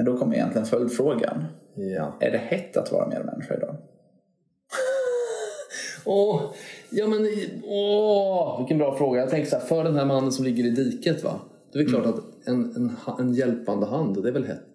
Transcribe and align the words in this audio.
Men 0.00 0.04
då 0.06 0.16
kommer 0.16 0.34
egentligen 0.34 0.66
följdfrågan. 0.66 1.44
Ja. 1.74 2.16
Är 2.20 2.30
det 2.30 2.38
hett 2.38 2.76
att 2.76 2.92
vara 2.92 3.08
medmänniska 3.08 3.54
idag? 3.54 3.76
Åh, 6.04 6.42
ja 6.90 7.06
men 7.06 7.28
åh, 7.64 8.58
vilken 8.58 8.78
bra 8.78 8.96
fråga. 8.96 9.20
Jag 9.20 9.30
tänker 9.30 9.50
så 9.50 9.56
här, 9.56 9.64
för 9.64 9.84
den 9.84 9.94
här 9.94 10.04
mannen 10.04 10.32
som 10.32 10.44
ligger 10.44 10.64
i 10.64 10.70
diket 10.70 11.24
va. 11.24 11.40
Det 11.72 11.78
är 11.78 11.82
väl 11.82 11.92
klart 11.92 12.06
att 12.06 12.48
en, 12.48 12.76
en, 12.76 12.96
en 13.18 13.34
hjälpande 13.34 13.86
hand, 13.86 14.22
det 14.22 14.28
är 14.28 14.32
väl 14.32 14.44
hett. 14.44 14.74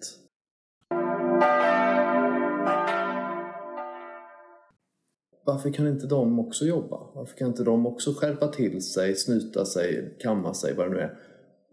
Varför 5.46 5.72
kan 5.72 5.88
inte 5.88 6.08
de 6.08 6.40
också 6.40 6.66
jobba? 6.66 7.00
Varför 7.14 7.38
kan 7.38 7.48
inte 7.48 7.64
de 7.64 7.86
också 7.86 8.14
skärpa 8.14 8.48
till 8.48 8.82
sig, 8.82 9.16
snyta 9.16 9.66
sig, 9.66 10.16
kamma 10.20 10.54
sig, 10.54 10.74
vad 10.76 10.86
det 10.86 10.94
nu 10.94 11.00
är 11.00 11.18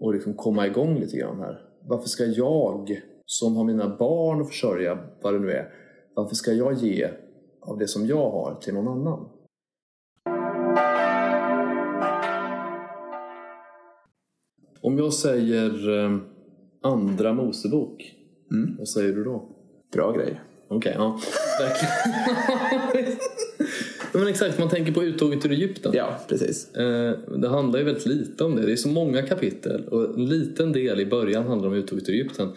och 0.00 0.14
liksom 0.14 0.34
komma 0.34 0.66
igång 0.66 0.98
lite 0.98 1.16
grann 1.16 1.40
här? 1.40 1.60
Varför 1.88 2.08
ska 2.08 2.24
jag, 2.24 3.02
som 3.32 3.56
har 3.56 3.64
mina 3.64 3.96
barn 3.96 4.40
att 4.40 4.48
försörja, 4.48 4.98
vad 5.22 5.34
det 5.34 5.38
nu 5.38 5.50
är, 5.50 5.68
varför 6.14 6.34
ska 6.34 6.52
jag 6.52 6.74
ge 6.74 7.08
av 7.60 7.78
det 7.78 7.88
som 7.88 8.06
jag 8.06 8.30
har 8.30 8.54
till 8.60 8.74
någon 8.74 8.88
annan? 8.88 9.28
Om 14.80 14.98
jag 14.98 15.12
säger 15.12 16.04
eh, 16.04 16.18
Andra 16.82 17.32
Mosebok, 17.32 18.14
vad 18.78 18.88
säger 18.88 19.12
du 19.12 19.24
då? 19.24 19.48
Bra 19.92 20.12
grej. 20.12 20.40
Okej, 20.68 20.94
ja. 20.98 21.20
Verkligen. 21.60 23.18
Men 24.12 24.26
exakt, 24.26 24.58
man 24.58 24.68
tänker 24.68 24.92
på 24.92 25.04
uttåget 25.04 25.46
ur 25.46 25.52
Egypten. 25.52 25.92
Ja, 25.94 26.18
precis. 26.28 26.74
Eh, 26.74 27.18
Det 27.36 27.48
handlar 27.48 27.78
ju 27.78 27.84
väldigt 27.84 28.06
lite 28.06 28.44
om 28.44 28.56
det. 28.56 28.66
Det 28.66 28.72
är 28.72 28.76
så 28.76 28.88
många 28.88 29.22
kapitel 29.22 29.88
och 29.88 30.18
en 30.18 30.26
liten 30.26 30.72
del 30.72 31.00
i 31.00 31.06
början 31.06 31.46
handlar 31.46 31.68
om 31.68 31.74
uttåget 31.74 32.08
ur 32.08 32.12
Egypten. 32.12 32.48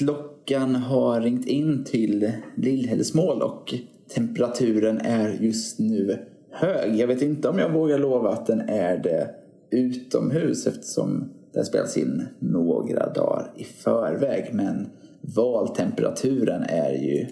Klockan 0.00 0.74
har 0.74 1.20
ringt 1.20 1.46
in 1.46 1.84
till 1.84 2.32
Lillhällsmål 2.56 3.42
och 3.42 3.74
temperaturen 4.14 4.98
är 4.98 5.28
just 5.40 5.78
nu 5.78 6.18
hög. 6.50 6.96
Jag 6.96 7.06
vet 7.06 7.22
inte 7.22 7.48
om 7.48 7.58
jag 7.58 7.72
vågar 7.72 7.98
lova 7.98 8.30
att 8.30 8.46
den 8.46 8.60
är 8.60 8.96
det 8.96 9.30
utomhus 9.70 10.66
eftersom 10.66 11.32
den 11.52 11.64
spelas 11.64 11.96
in 11.96 12.28
några 12.38 13.12
dagar 13.12 13.52
i 13.56 13.64
förväg. 13.64 14.50
Men 14.52 14.88
valtemperaturen 15.20 16.62
är 16.62 16.92
ju 16.92 17.26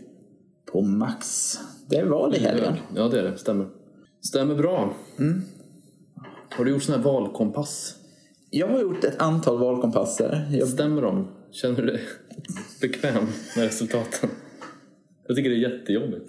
på 0.72 0.80
max. 0.80 1.54
Det 1.90 1.96
är 1.96 2.06
val 2.06 2.34
i 2.34 2.38
helgen. 2.38 2.74
Ja, 2.96 3.08
det 3.08 3.18
är 3.18 3.22
det. 3.22 3.38
Stämmer. 3.38 3.66
Stämmer 4.20 4.54
bra. 4.54 4.92
Har 6.50 6.64
du 6.64 6.70
gjort 6.70 6.82
sån 6.82 6.94
här 6.94 7.02
valkompass? 7.02 7.94
Jag 8.50 8.68
har 8.68 8.80
gjort 8.80 9.04
ett 9.04 9.22
antal 9.22 9.58
valkompasser. 9.58 10.48
Jag 10.52 10.68
Stämmer 10.68 11.02
de? 11.02 11.28
Känner 11.50 11.76
du 11.76 11.86
dig 11.86 12.00
bekväm 12.80 13.26
med 13.56 13.64
resultaten? 13.64 14.30
Jag 15.26 15.36
tycker 15.36 15.50
det 15.50 15.56
är 15.56 15.70
jättejobbigt. 15.70 16.28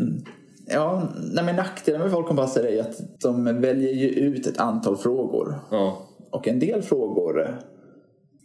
Ja, 0.68 1.14
nej 1.34 1.46
men 1.46 1.56
nackdelen 1.56 2.02
med 2.02 2.12
valkompasser 2.12 2.64
är 2.64 2.82
att 2.82 3.22
de 3.22 3.62
väljer 3.62 3.94
ju 3.94 4.08
ut 4.08 4.48
ett 4.48 4.58
antal 4.58 4.98
frågor. 4.98 5.60
Ja, 5.72 6.08
Och 6.32 6.48
en 6.48 6.60
del 6.60 6.82
frågor 6.82 7.60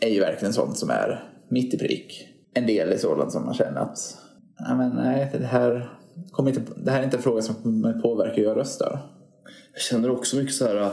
är 0.01 0.09
ju 0.09 0.21
verkligen 0.21 0.55
sånt 0.55 0.79
som 0.79 0.91
är 0.91 1.31
mitt 1.49 1.75
i 1.75 1.79
prick. 1.79 2.29
En 2.55 2.67
del 2.67 2.93
är 2.93 2.97
sådant 2.97 3.33
som 3.33 3.45
man 3.45 3.55
känner 3.55 3.81
att 3.81 4.17
nej, 4.69 4.77
men 4.77 4.91
nej, 4.91 5.31
det, 5.39 5.47
här 5.47 5.99
kommer 6.31 6.51
inte, 6.51 6.63
det 6.77 6.91
här 6.91 7.01
är 7.01 7.05
inte 7.05 7.17
en 7.17 7.23
fråga 7.23 7.43
som 7.43 7.55
kommer 7.55 7.93
påverka 7.93 8.35
hur 8.35 8.45
jag 8.45 8.57
röstar. 8.57 9.01
Jag 9.73 9.81
känner 9.81 10.11
också 10.11 10.37
mycket 10.37 10.55
så 10.55 10.67
här. 10.67 10.93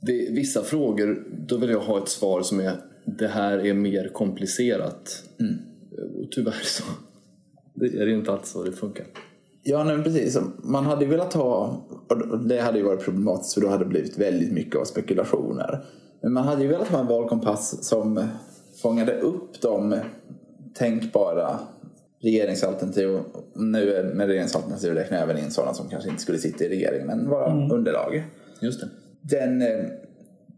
Det 0.00 0.28
vissa 0.30 0.62
frågor, 0.62 1.26
då 1.48 1.56
vill 1.56 1.70
jag 1.70 1.80
ha 1.80 1.98
ett 1.98 2.08
svar 2.08 2.42
som 2.42 2.60
är 2.60 2.72
det 3.18 3.28
här 3.28 3.66
är 3.66 3.74
mer 3.74 4.08
komplicerat. 4.08 5.24
Och 6.02 6.32
tyvärr 6.32 6.62
så 6.64 6.82
det 7.74 7.86
är 7.86 8.04
det 8.04 8.10
ju 8.10 8.18
inte 8.18 8.32
alltid 8.32 8.46
så 8.46 8.64
det 8.64 8.72
funkar. 8.72 9.06
Ja, 9.62 9.84
nej, 9.84 9.94
men 9.94 10.04
precis. 10.04 10.38
Man 10.62 10.86
hade 10.86 11.06
velat 11.06 11.34
ha, 11.34 11.80
och 12.08 12.38
det 12.38 12.60
hade 12.60 12.78
ju 12.78 12.84
varit 12.84 13.04
problematiskt 13.04 13.54
för 13.54 13.60
då 13.60 13.68
hade 13.68 13.84
det 13.84 13.88
blivit 13.88 14.18
väldigt 14.18 14.52
mycket 14.52 14.76
av 14.76 14.84
spekulationer. 14.84 15.84
Men 16.22 16.32
man 16.32 16.44
hade 16.44 16.62
ju 16.62 16.68
velat 16.68 16.88
ha 16.88 17.00
en 17.00 17.06
valkompass 17.06 17.84
som 17.84 18.24
fångade 18.82 19.20
upp 19.20 19.60
de 19.60 19.96
tänkbara 20.74 21.58
regeringsalternativ. 22.22 23.18
Nu 23.54 24.12
med 24.14 24.26
regeringsalternativ 24.26 24.92
räknar 24.92 25.18
jag 25.18 25.30
även 25.30 25.44
in 25.44 25.50
sådana 25.50 25.74
som 25.74 25.88
kanske 25.88 26.10
inte 26.10 26.22
skulle 26.22 26.38
sitta 26.38 26.64
i 26.64 26.68
regeringen 26.68 27.06
men 27.06 27.28
vara 27.28 27.52
underlag. 27.72 28.24
Just 28.60 28.80
det. 28.80 28.88
Den 29.20 29.62
eh, 29.62 29.84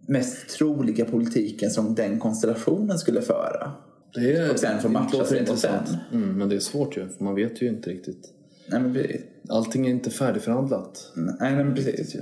mest 0.08 0.48
troliga 0.48 1.04
politiken 1.04 1.70
som 1.70 1.94
den 1.94 2.18
konstellationen 2.18 2.98
skulle 2.98 3.20
föra. 3.22 3.72
Det 4.14 4.32
är, 4.36 4.50
Och 4.52 4.58
sen 4.58 4.78
det 4.82 4.88
matcha 4.88 5.24
sig 5.24 5.46
mot 5.48 5.62
den. 5.62 5.72
Mm, 6.12 6.38
men 6.38 6.48
det 6.48 6.54
är 6.56 6.60
svårt 6.60 6.96
ju, 6.96 7.08
för 7.08 7.24
man 7.24 7.34
vet 7.34 7.62
ju 7.62 7.68
inte 7.68 7.90
riktigt. 7.90 8.28
Nej 8.66 8.80
men 8.80 8.94
precis. 8.94 9.20
Allting 9.48 9.86
är 9.86 9.90
inte 9.90 10.10
färdigförhandlat. 10.10 11.12
Nej, 11.40 11.56
men 11.56 11.74
precis. 11.74 12.14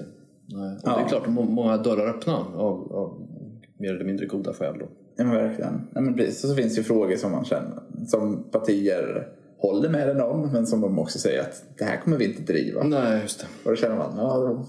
Nej. 0.47 0.73
Och 0.77 0.79
Ja. 0.85 0.97
Det 0.99 1.05
är 1.05 1.09
klart, 1.09 1.29
må- 1.29 1.43
många 1.45 1.77
dörrar 1.77 2.09
öppna 2.09 2.37
av, 2.37 2.93
av 2.93 3.27
mer 3.79 3.95
eller 3.95 4.05
mindre 4.05 4.27
goda 4.27 4.53
skäl. 4.53 4.75
Då. 4.79 4.87
Ja 5.17 5.25
men 5.25 5.35
verkligen. 5.35 5.89
Ja, 5.95 6.01
men 6.01 6.15
precis. 6.17 6.45
Och 6.45 6.51
så 6.51 6.57
finns 6.57 6.75
det 6.75 6.79
ju 6.79 6.85
frågor 6.85 7.17
som 7.17 7.33
man 7.33 7.45
känner, 7.45 7.79
som 8.07 8.43
partier 8.51 9.29
håller 9.59 9.89
med 9.89 10.09
en 10.11 10.21
om 10.21 10.53
men 10.53 10.67
som 10.67 10.81
de 10.81 10.99
också 10.99 11.19
säger 11.19 11.41
att 11.41 11.63
det 11.79 11.85
här 11.85 12.01
kommer 12.05 12.17
vi 12.17 12.25
inte 12.25 12.53
driva. 12.53 12.83
Nej, 12.85 13.21
just 13.23 13.41
det. 13.41 13.47
Och 13.65 13.71
då 13.71 13.77
känner 13.77 13.97
man, 13.97 14.13
ja 14.17 14.39
då, 14.39 14.67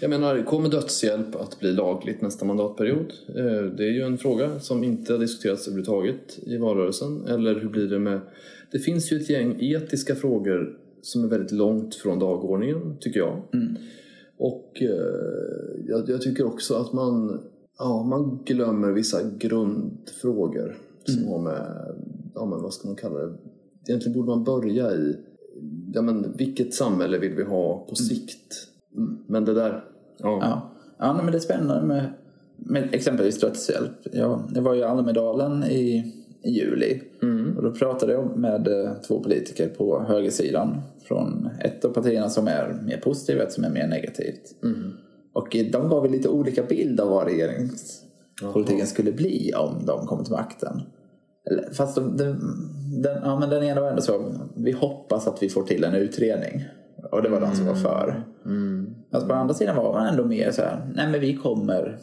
Jag 0.00 0.10
menar, 0.10 0.42
kommer 0.42 0.68
dödshjälp 0.68 1.36
att 1.36 1.60
bli 1.60 1.72
lagligt 1.72 2.20
nästa 2.22 2.44
mandatperiod? 2.44 3.12
Eh, 3.28 3.62
Det 3.76 3.84
är 3.84 3.92
ju 3.92 4.02
en 4.02 4.18
fråga 4.18 4.60
som 4.60 4.84
inte 4.84 5.12
har 5.12 5.20
diskuterats 5.20 5.68
överhuvudtaget 5.68 6.38
i 6.42 6.56
valrörelsen. 6.56 7.26
Eller 7.26 7.60
hur 7.60 7.68
blir 7.68 7.86
det 7.88 7.98
med... 7.98 8.20
Det 8.72 8.78
finns 8.78 9.12
ju 9.12 9.16
ett 9.16 9.30
gäng 9.30 9.56
etiska 9.60 10.14
frågor 10.14 10.78
som 11.02 11.24
är 11.24 11.28
väldigt 11.28 11.52
långt 11.52 11.94
från 11.94 12.18
dagordningen, 12.18 12.96
tycker 13.00 13.20
jag. 13.20 13.42
Och 14.38 14.82
eh, 14.82 15.86
jag, 15.86 16.08
jag 16.08 16.22
tycker 16.22 16.46
också 16.46 16.74
att 16.74 16.92
man, 16.92 17.40
ja, 17.78 18.02
man 18.02 18.42
glömmer 18.44 18.92
vissa 18.92 19.18
grundfrågor 19.38 20.76
som 21.04 21.26
har 21.28 21.38
med, 21.38 21.94
ja 22.34 22.46
men 22.46 22.62
vad 22.62 22.74
ska 22.74 22.88
man 22.88 22.96
kalla 22.96 23.18
det? 23.18 23.32
Egentligen 23.88 24.14
borde 24.18 24.28
man 24.28 24.44
börja 24.44 24.94
i, 24.94 25.16
ja 25.94 26.02
men 26.02 26.32
vilket 26.36 26.74
samhälle 26.74 27.18
vill 27.18 27.34
vi 27.34 27.42
ha 27.42 27.86
på 27.88 27.94
sikt? 27.94 28.67
Mm. 28.96 29.18
Men 29.26 29.44
det 29.44 29.54
där, 29.54 29.84
ja. 30.18 30.38
ja. 30.40 30.70
Ja 30.98 31.12
men 31.12 31.26
det 31.26 31.38
är 31.38 31.40
spännande 31.40 31.86
med, 31.86 32.04
med 32.56 32.88
exempelvis 32.94 33.40
dödshjälp. 33.40 33.92
Jag, 34.12 34.42
jag 34.54 34.62
var 34.62 34.74
ju 34.74 34.80
i 34.80 34.84
Almedalen 34.84 35.64
i, 35.64 36.14
i 36.42 36.50
juli 36.50 37.00
och 37.56 37.62
då 37.62 37.70
pratade 37.70 38.12
jag 38.12 38.36
med 38.36 38.68
eh, 38.68 38.92
två 39.08 39.22
politiker 39.22 39.68
på 39.68 40.04
högersidan 40.08 40.80
från 41.08 41.48
ett 41.60 41.84
av 41.84 41.88
partierna 41.88 42.28
som 42.28 42.48
är 42.48 42.80
mer 42.86 42.96
positivt 42.96 43.36
och 43.36 43.42
ett 43.42 43.52
som 43.52 43.64
är 43.64 43.70
mer 43.70 43.86
negativt. 43.86 44.54
Och 45.32 45.56
eh, 45.56 45.66
de 45.72 45.88
gav 45.88 46.10
lite 46.10 46.28
olika 46.28 46.62
bild 46.62 47.00
av 47.00 47.08
vad 47.08 47.26
regeringspolitiken 47.26 48.86
skulle 48.86 49.12
bli 49.12 49.52
om 49.54 49.86
de 49.86 50.06
kom 50.06 50.24
till 50.24 50.32
makten. 50.32 50.82
Fast 51.72 51.94
de, 51.94 52.16
de, 52.16 52.24
den, 53.02 53.18
ja, 53.22 53.38
men 53.40 53.50
den 53.50 53.62
ena 53.62 53.80
var 53.80 53.88
ändå 53.88 54.02
så, 54.02 54.32
vi 54.56 54.72
hoppas 54.72 55.26
att 55.26 55.42
vi 55.42 55.48
får 55.48 55.62
till 55.62 55.84
en 55.84 55.94
utredning. 55.94 56.64
Och 57.10 57.22
det 57.22 57.28
var 57.28 57.40
de 57.40 57.54
som 57.54 57.66
var 57.66 57.74
för. 57.74 58.24
Alltså 59.10 59.28
på 59.28 59.34
andra 59.34 59.54
sidan 59.54 59.76
var 59.76 59.92
man 59.92 60.06
ändå 60.06 60.24
mer 60.24 60.50
så 60.50 60.62
här, 60.62 60.92
nej 60.94 61.10
men 61.10 61.20
vi 61.20 61.36
kommer, 61.36 61.98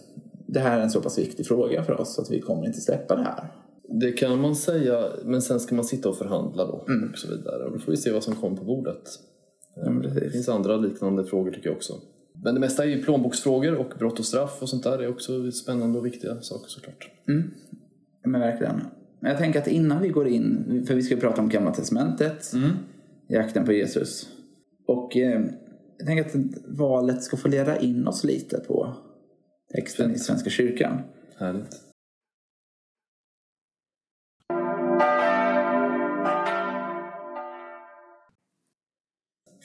det 0.48 0.60
här 0.60 0.80
är 0.80 0.84
en 0.84 0.90
så 0.90 1.02
pass 1.02 1.20
viktig 1.20 1.48
fråga 1.48 1.84
för 1.84 2.02
oss 2.02 2.20
att 2.20 2.32
vi 2.32 2.42
kommer 2.42 2.66
inte 2.66 2.82
släppa 2.82 3.16
det 3.16 3.24
här. 3.24 3.52
Det 3.90 4.12
kan 4.12 4.42
man 4.42 4.56
säga, 4.56 5.06
men 5.24 5.42
sen 5.42 5.60
ska 5.60 5.76
man 5.76 5.86
sitta 5.86 6.10
och 6.10 6.18
förhandla 6.18 6.66
då 6.66 6.86
och 7.12 7.18
så 7.18 7.28
vidare. 7.28 7.64
Och 7.64 7.72
då 7.72 7.80
får 7.80 7.92
vi 7.92 7.98
se 7.98 8.12
vad 8.12 8.24
som 8.24 8.36
kommer 8.36 8.58
på 8.58 8.64
bordet. 8.64 9.04
Ja, 9.76 9.90
men 9.90 10.02
Det 10.02 10.30
finns 10.30 10.50
andra 10.50 10.78
liknande 10.78 11.24
frågor 11.26 11.52
tycker 11.52 11.70
jag 11.70 11.76
också. 11.76 11.94
Men 12.44 12.54
det 12.54 12.60
mesta 12.60 12.84
är 12.84 12.88
ju 12.88 13.04
plånboksfrågor 13.04 13.76
och 13.76 13.94
brott 14.00 14.20
och 14.20 14.26
straff 14.26 14.58
och 14.62 14.70
sånt 14.70 14.84
där. 14.84 14.98
Det 14.98 15.04
är 15.04 15.10
också 15.10 15.52
spännande 15.52 16.00
och 16.00 16.06
viktiga 16.06 16.42
saker 16.42 16.70
såklart. 16.70 17.12
Ja, 17.26 18.30
Men 18.30 18.42
verkligen. 18.42 18.82
Men 19.20 19.32
jag 19.32 19.40
tänker 19.40 19.62
att 19.62 19.68
innan 19.68 20.02
vi 20.02 20.10
går 20.10 20.28
in, 20.28 20.84
för 20.88 20.96
vi 20.96 21.04
ska 21.04 21.16
ju 21.16 21.22
prata 21.22 21.42
om 21.42 21.50
Gamla 21.50 21.72
Testamentet, 21.74 22.52
jakten 23.28 23.66
på 23.66 23.72
Jesus. 23.72 24.30
Och 24.88 25.18
eh, 25.18 25.42
jag 25.98 26.08
tänker 26.08 26.26
att 26.26 26.36
valet 26.66 27.24
ska 27.24 27.38
få 27.38 27.48
leda 27.48 27.80
in 27.80 28.08
oss 28.08 28.24
lite 28.24 28.58
på 28.58 28.94
texten 29.74 30.16
i 30.16 30.20
Svenska 30.20 30.50
kyrkan. 30.50 31.02
Härligt. 31.38 31.82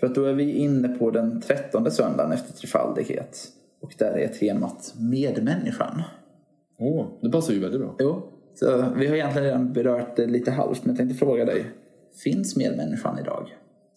För 0.01 0.07
att 0.07 0.15
då 0.15 0.25
är 0.25 0.35
vi 0.35 0.53
inne 0.53 0.89
på 0.89 1.11
den 1.11 1.41
trettonde 1.41 1.91
söndagen 1.91 2.33
efter 2.33 2.53
trefaldighet. 2.53 3.49
Och 3.81 3.95
där 3.99 4.19
är 4.19 4.29
temat 4.29 4.95
medmänniskan. 4.99 6.03
Åh, 6.79 7.07
det 7.23 7.31
passar 7.31 7.53
ju 7.53 7.61
väldigt 7.61 7.81
bra. 7.81 7.97
Jo, 7.99 8.23
så 8.55 8.93
vi 8.97 9.07
har 9.07 9.15
egentligen 9.15 9.47
redan 9.47 9.73
berört 9.73 10.17
det 10.17 10.27
lite 10.27 10.51
halvt, 10.51 10.85
men 10.85 10.91
jag 10.91 10.99
tänkte 10.99 11.27
fråga 11.27 11.45
dig. 11.45 11.65
Finns 12.25 12.57
medmänniskan 12.57 13.19
idag? 13.19 13.49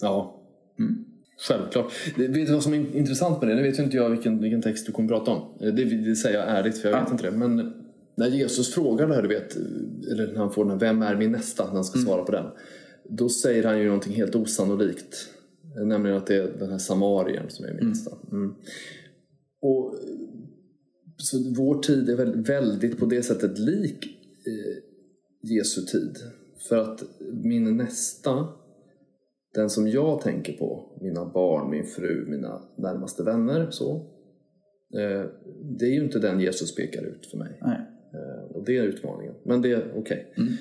Ja. 0.01 0.42
Självklart. 1.37 1.91
Det, 2.15 2.27
vet 2.27 2.47
du 2.47 2.53
vad 2.53 2.63
som 2.63 2.73
är 2.73 2.95
intressant 2.95 3.41
med 3.41 3.49
det? 3.49 3.55
Nu 3.55 3.61
vet 3.61 3.79
ju 3.79 3.83
inte 3.83 3.97
jag 3.97 4.09
vilken, 4.09 4.41
vilken 4.41 4.61
text 4.61 4.85
du 4.85 4.91
kommer 4.91 5.09
prata 5.09 5.31
om. 5.31 5.57
Det, 5.59 5.83
det 5.83 6.15
säger 6.15 6.39
jag 6.39 6.49
ärligt 6.49 6.77
för 6.77 6.89
jag 6.89 7.01
vet 7.01 7.11
inte 7.11 7.23
det. 7.23 7.37
Men 7.37 7.73
när 8.15 8.27
Jesus 8.27 8.73
frågar 8.73 9.07
det 9.07 9.15
här, 9.15 9.21
du 9.21 9.27
vet, 9.27 9.55
eller 10.11 10.27
när 10.27 10.39
han 10.39 10.51
får 10.51 10.63
den 10.63 10.71
här, 10.71 10.79
vem 10.79 11.01
är 11.01 11.15
min 11.15 11.31
nästa? 11.31 11.65
När 11.65 11.73
han 11.73 11.83
ska 11.83 11.99
svara 11.99 12.23
på 12.23 12.31
den. 12.31 12.45
Då 13.09 13.29
säger 13.29 13.63
han 13.63 13.79
ju 13.79 13.85
någonting 13.85 14.13
helt 14.13 14.35
osannolikt. 14.35 15.29
Nämligen 15.85 16.17
att 16.17 16.27
det 16.27 16.35
är 16.35 16.51
den 16.59 16.71
här 16.71 16.77
samarien 16.77 17.49
som 17.49 17.65
är 17.65 17.73
min 17.73 17.89
nästa. 17.89 18.11
Mm. 18.31 18.55
Och, 19.61 19.95
så 21.17 21.53
vår 21.57 21.79
tid 21.79 22.09
är 22.09 22.15
väldigt, 22.15 22.49
väldigt 22.49 22.97
på 22.97 23.05
det 23.05 23.23
sättet 23.23 23.59
lik 23.59 24.05
eh, 24.47 24.77
Jesu 25.49 25.81
tid. 25.81 26.17
För 26.69 26.77
att 26.77 27.03
min 27.31 27.77
nästa, 27.77 28.47
den 29.53 29.69
som 29.69 29.87
jag 29.87 30.21
tänker 30.21 30.53
på, 30.53 30.97
mina 31.01 31.25
barn, 31.25 31.69
min 31.69 31.85
fru, 31.85 32.25
mina 32.27 32.61
närmaste 32.75 33.23
vänner, 33.23 33.67
så. 33.69 33.95
Eh, 34.95 35.25
det 35.79 35.85
är 35.85 35.91
ju 35.91 36.03
inte 36.03 36.19
den 36.19 36.39
Jesus 36.39 36.75
pekar 36.75 37.01
ut 37.01 37.27
för 37.31 37.37
mig. 37.37 37.57
Nej. 37.61 37.79
Eh, 38.13 38.55
och 38.55 38.65
det 38.65 38.77
är 38.77 38.83
utmaningen. 38.83 39.33
Men 39.43 39.61
det 39.61 39.71
är 39.71 39.91
okej. 39.95 40.33
Mm. 40.37 40.53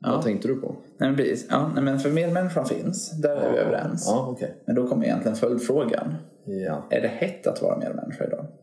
Vad 0.00 0.22
tänkte 0.22 0.48
du 0.48 0.54
på? 0.54 0.76
Nej, 0.98 1.10
men. 1.10 1.26
Ja, 1.50 1.70
nej, 1.74 1.84
men 1.84 1.98
för 1.98 2.10
medmänniskan 2.10 2.66
finns, 2.66 3.20
där 3.20 3.36
är 3.36 3.52
vi 3.52 3.58
överens. 3.58 4.04
Ja, 4.06 4.28
okej. 4.30 4.54
Men 4.66 4.74
då 4.74 4.86
kommer 4.86 5.04
egentligen 5.04 5.36
följdfrågan. 5.36 6.14
Ja. 6.44 6.86
Är 6.90 7.00
det 7.00 7.08
hett 7.08 7.46
att 7.46 7.62
vara 7.62 7.78
medmänniska 7.78 8.26
idag? 8.26 8.46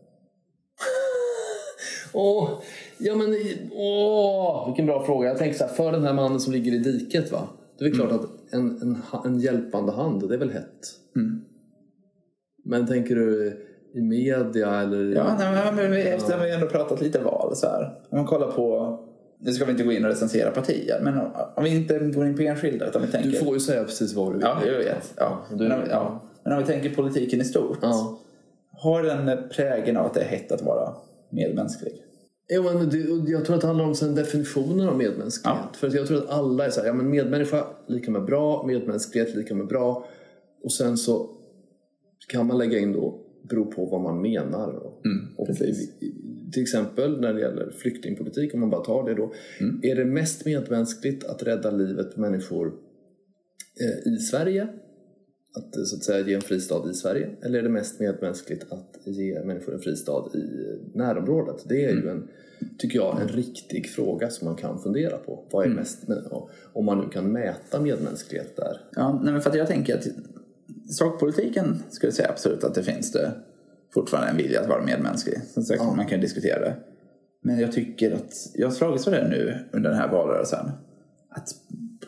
Åh, 2.12 2.50
ja 2.98 3.14
men 3.14 3.36
åh, 3.72 4.66
vilken 4.66 4.86
bra 4.86 5.04
fråga. 5.04 5.28
Jag 5.28 5.38
tänker 5.38 5.58
så 5.58 5.64
här, 5.64 5.74
för 5.74 5.92
den 5.92 6.04
här 6.04 6.12
mannen 6.12 6.40
som 6.40 6.52
ligger 6.52 6.72
i 6.72 6.78
diket 6.78 7.32
va. 7.32 7.48
Det 7.78 7.84
är 7.84 7.88
väl 7.88 7.98
klart 7.98 8.12
att 8.12 8.54
en, 8.54 8.82
en, 8.82 8.98
en 9.24 9.38
hjälpande 9.40 9.92
hand, 9.92 10.28
det 10.28 10.34
är 10.34 10.38
väl 10.38 10.50
hett. 10.50 10.86
Mm. 11.16 11.40
Men 12.64 12.86
tänker 12.86 13.16
du 13.16 13.56
i 13.94 14.00
media 14.02 14.80
eller? 14.80 15.04
Ja, 15.14 15.36
nej, 15.38 15.72
men 15.74 15.90
vi, 15.90 16.02
efter 16.02 16.38
vi 16.44 16.54
ändå 16.54 16.66
pratat 16.66 17.00
lite 17.00 17.18
val 17.22 17.56
så 17.56 17.66
här. 17.66 17.98
Om 18.10 18.18
man 18.18 18.26
kollar 18.26 18.52
på, 18.52 18.98
nu 19.40 19.52
ska 19.52 19.64
vi 19.64 19.70
inte 19.70 19.84
gå 19.84 19.92
in 19.92 20.04
och 20.04 20.10
recensera 20.10 20.50
partier, 20.50 21.00
men 21.02 21.18
om 21.56 21.64
vi 21.64 21.76
inte 21.76 21.98
går 21.98 22.26
in 22.26 22.36
på 22.36 22.42
enskilda 22.42 22.86
utan 22.88 23.02
vi 23.02 23.08
tänker... 23.08 23.30
Du 23.30 23.36
får 23.36 23.54
ju 23.54 23.60
säga 23.60 23.84
precis 23.84 24.14
vad 24.14 24.28
du 24.28 24.32
vill. 24.32 24.42
Ja, 24.42 24.66
jag 24.66 24.78
vet. 24.78 25.14
Ja. 25.16 25.38
Men, 25.50 25.72
om, 25.72 25.80
vi- 25.84 25.90
ja. 25.90 26.20
men 26.44 26.52
om 26.52 26.58
vi 26.58 26.64
tänker 26.64 26.90
politiken 26.94 27.40
i 27.40 27.44
stort. 27.44 27.78
Ja. 27.82 28.18
Har 28.72 29.02
den 29.02 29.48
prägen 29.48 29.96
av 29.96 30.06
att 30.06 30.14
det 30.14 30.20
är 30.20 30.28
hett 30.28 30.52
att 30.52 30.62
vara 30.62 30.94
medmänsklig? 31.30 31.92
Ja, 32.48 32.62
men 32.62 32.90
det, 32.90 33.30
jag 33.30 33.44
tror 33.44 33.54
att 33.54 33.60
det 33.60 33.66
handlar 33.66 33.84
om 33.84 33.94
sen 33.94 34.14
definitionen 34.14 34.88
av 34.88 34.98
medmänsklighet. 34.98 35.60
Ja. 35.62 35.78
För 35.78 35.96
jag 35.96 36.06
tror 36.06 36.18
att 36.18 36.30
alla 36.30 36.66
är 36.66 36.70
så 36.70 36.80
här, 36.80 36.86
ja 36.86 36.94
men 36.94 37.10
medmänniska 37.10 37.66
lika 37.86 38.10
med 38.10 38.24
bra, 38.24 38.66
medmänsklighet 38.66 39.34
lika 39.34 39.54
med 39.54 39.66
bra. 39.66 40.08
Och 40.62 40.72
sen 40.72 40.96
så 40.96 41.30
kan 42.28 42.46
man 42.46 42.58
lägga 42.58 42.78
in 42.78 42.92
då, 42.92 43.20
bero 43.48 43.70
på 43.70 43.86
vad 43.86 44.00
man 44.00 44.22
menar. 44.22 44.68
Och, 44.68 45.02
och 45.36 45.46
precis. 45.46 45.98
till 46.52 46.62
exempel 46.62 47.20
när 47.20 47.34
det 47.34 47.40
gäller 47.40 47.70
flyktingpolitik, 47.70 48.54
om 48.54 48.60
man 48.60 48.70
bara 48.70 48.84
tar 48.84 49.08
det 49.08 49.14
då. 49.14 49.32
Är 49.82 49.96
det 49.96 50.04
mest 50.04 50.44
medmänskligt 50.44 51.24
att 51.24 51.42
rädda 51.42 51.70
livet 51.70 52.14
på 52.14 52.20
människor 52.20 52.72
eh, 53.80 54.12
i 54.12 54.16
Sverige? 54.16 54.68
Att 55.54 55.76
eh, 55.76 55.82
så 55.82 55.96
att 55.96 56.04
säga 56.04 56.26
ge 56.26 56.34
en 56.34 56.40
fristad 56.40 56.90
i 56.90 56.94
Sverige? 56.94 57.30
Eller 57.42 57.58
är 57.58 57.62
det 57.62 57.68
mest 57.68 58.00
medmänskligt 58.00 58.72
att 58.72 58.98
ge 59.04 59.44
människor 59.44 59.74
en 59.74 59.80
fristad 59.80 60.30
i 60.34 60.78
närområdet? 60.94 61.64
Det 61.68 61.84
är 61.84 61.92
ju 61.92 62.08
en, 62.08 62.28
tycker 62.78 62.98
jag, 62.98 63.20
en 63.20 63.28
riktig 63.28 63.90
fråga 63.90 64.30
som 64.30 64.48
man 64.48 64.56
kan 64.56 64.78
fundera 64.78 65.16
på. 65.16 65.44
Vad 65.50 65.66
är 65.66 65.70
mest, 65.70 66.08
men, 66.08 66.26
ja, 66.30 66.48
om 66.72 66.84
man 66.84 66.98
nu 66.98 67.08
kan 67.08 67.32
mäta 67.32 67.80
medmänsklighet 67.80 68.56
där. 68.56 68.80
Ja, 68.96 69.20
nej, 69.22 69.32
men 69.32 69.42
för 69.42 69.50
att 69.50 69.56
jag 69.56 69.66
tänker 69.66 69.98
att 69.98 70.06
sakpolitiken 70.90 71.82
skulle 71.90 72.12
säga 72.12 72.28
absolut 72.28 72.64
att 72.64 72.74
det 72.74 72.82
finns 72.82 73.12
det 73.12 73.32
fortfarande 73.94 74.30
en 74.30 74.36
vilja 74.36 74.60
att 74.60 74.68
vara 74.68 74.84
medmänsklig. 74.84 75.40
Som 75.54 75.62
sagt, 75.62 75.82
man 75.82 76.06
kan 76.06 76.20
diskutera 76.20 76.60
det. 76.60 76.76
Men 77.42 77.58
jag 77.58 77.72
tycker 77.72 78.12
att, 78.12 78.32
jag 78.54 78.66
har 78.66 78.72
slagits 78.74 79.04
för 79.04 79.10
det 79.10 79.28
nu 79.28 79.58
under 79.72 79.90
den 79.90 79.98
här 79.98 80.08
valrörelsen, 80.08 80.70
att 81.28 81.48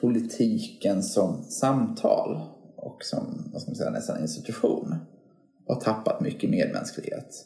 politiken 0.01 1.03
som 1.03 1.43
samtal 1.43 2.41
och 2.89 3.05
som, 3.05 3.51
vad 3.53 3.63
ska 3.63 3.71
man 3.71 3.77
säga, 3.77 3.91
nästan 3.91 4.21
institution 4.21 4.95
har 5.67 5.81
tappat 5.81 6.21
mycket 6.21 6.51
medmänsklighet. 6.51 7.45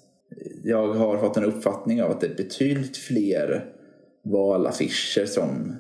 Jag 0.65 0.95
har 0.95 1.19
fått 1.19 1.37
en 1.37 1.45
uppfattning 1.45 2.03
av 2.03 2.11
att 2.11 2.21
det 2.21 2.27
är 2.27 2.35
betydligt 2.35 2.97
fler 2.97 3.73
valaffischer 4.25 5.27
som 5.27 5.77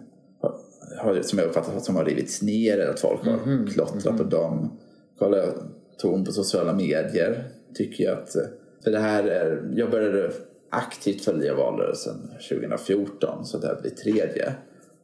har, 0.98 1.22
som 1.22 1.38
jag 1.38 1.48
uppfattar 1.48 1.80
som 1.80 1.96
har 1.96 2.04
rivits 2.04 2.42
ner 2.42 2.78
eller 2.78 2.90
att 2.90 3.00
folk 3.00 3.24
har 3.24 3.66
klottrat 3.72 4.16
på 4.16 4.24
dem. 4.24 4.78
Kollar 5.18 5.48
ton 5.98 6.24
på 6.24 6.32
sociala 6.32 6.72
medier 6.72 7.48
tycker 7.74 8.04
jag 8.04 8.18
att 8.18 8.36
för 8.84 8.90
det 8.90 8.98
här 8.98 9.24
är, 9.24 9.72
jag 9.74 9.90
började 9.90 10.32
aktivt 10.70 11.24
följa 11.24 11.54
valrörelsen 11.54 12.30
2014 12.50 13.46
så 13.46 13.58
det 13.58 13.66
här 13.66 13.80
blir 13.80 13.90
tredje. 13.90 14.54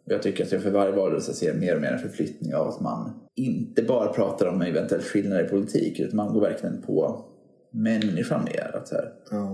Jag 0.08 0.22
tycker 0.22 0.44
att 0.44 0.52
jag 0.52 0.62
för 0.62 0.70
varje 0.70 0.92
valrörelse 0.92 1.34
ser 1.34 1.54
mer 1.54 1.74
och 1.74 1.80
mer 1.80 1.92
en 1.92 1.98
förflyttning 1.98 2.54
av 2.54 2.68
att 2.68 2.80
man 2.80 3.20
inte 3.34 3.82
bara 3.82 4.12
pratar 4.12 4.46
om 4.46 4.62
eventuellt 4.62 5.04
skillnader 5.04 5.44
i 5.44 5.48
politik 5.48 6.00
utan 6.00 6.16
man 6.16 6.32
går 6.34 6.40
verkligen 6.40 6.82
på 6.82 7.24
människan 7.70 8.44
mer. 8.44 8.76
Att 8.76 8.88
så 8.88 8.94
här, 8.94 9.12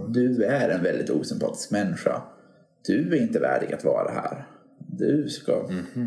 Du 0.08 0.44
är 0.44 0.68
en 0.68 0.82
väldigt 0.82 1.10
osympatisk 1.10 1.70
människa. 1.70 2.22
Du 2.86 3.16
är 3.16 3.22
inte 3.22 3.40
värdig 3.40 3.74
att 3.74 3.84
vara 3.84 4.10
här. 4.10 4.46
Du 4.78 5.28
ska 5.28 5.52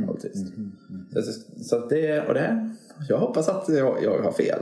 hålla 0.05 0.19
tyst. 0.19 0.53
Så, 1.13 1.61
så 1.63 1.75
att 1.75 1.89
det, 1.89 2.27
och 2.27 2.33
det, 2.33 2.69
jag 3.09 3.17
hoppas 3.17 3.49
att 3.49 3.69
jag, 3.69 4.03
jag 4.03 4.23
har 4.23 4.31
fel. 4.31 4.59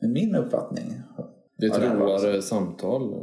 Men 0.00 0.12
min 0.12 0.34
uppfattning 0.34 1.02
Det 1.56 1.66
är 1.66 1.70
ett 1.70 1.92
roligare 1.92 2.42
samtal. 2.42 3.14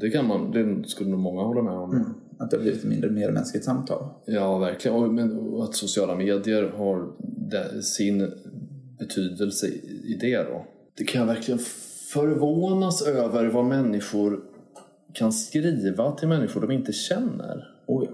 Det, 0.00 0.10
kan 0.10 0.26
man, 0.26 0.50
det 0.50 0.88
skulle 0.88 1.10
nog 1.10 1.20
många 1.20 1.42
hålla 1.42 1.62
med 1.62 1.74
om. 1.74 2.14
Att 2.40 2.50
det 2.50 2.56
har 2.56 2.62
blivit 2.62 2.80
ett 2.80 2.88
mindre 2.88 3.10
medmänskligt 3.10 3.64
samtal. 3.64 4.04
Ja, 4.26 4.58
verkligen. 4.58 4.96
Och, 4.96 5.14
men, 5.14 5.38
och 5.38 5.64
att 5.64 5.74
sociala 5.74 6.16
medier 6.16 6.62
har 6.62 7.12
det, 7.50 7.82
sin 7.82 8.32
betydelse 8.98 9.66
i 10.04 10.18
det 10.20 10.42
då. 10.42 10.66
Det 10.96 11.04
kan 11.04 11.20
jag 11.20 11.26
verkligen 11.26 11.60
förvånas 12.12 13.06
över 13.06 13.46
vad 13.46 13.64
människor 13.64 14.40
kan 15.12 15.32
skriva 15.32 16.12
till 16.12 16.28
människor 16.28 16.60
de 16.60 16.70
inte 16.70 16.92
känner. 16.92 17.74
Oh, 17.86 18.04
ja. 18.04 18.10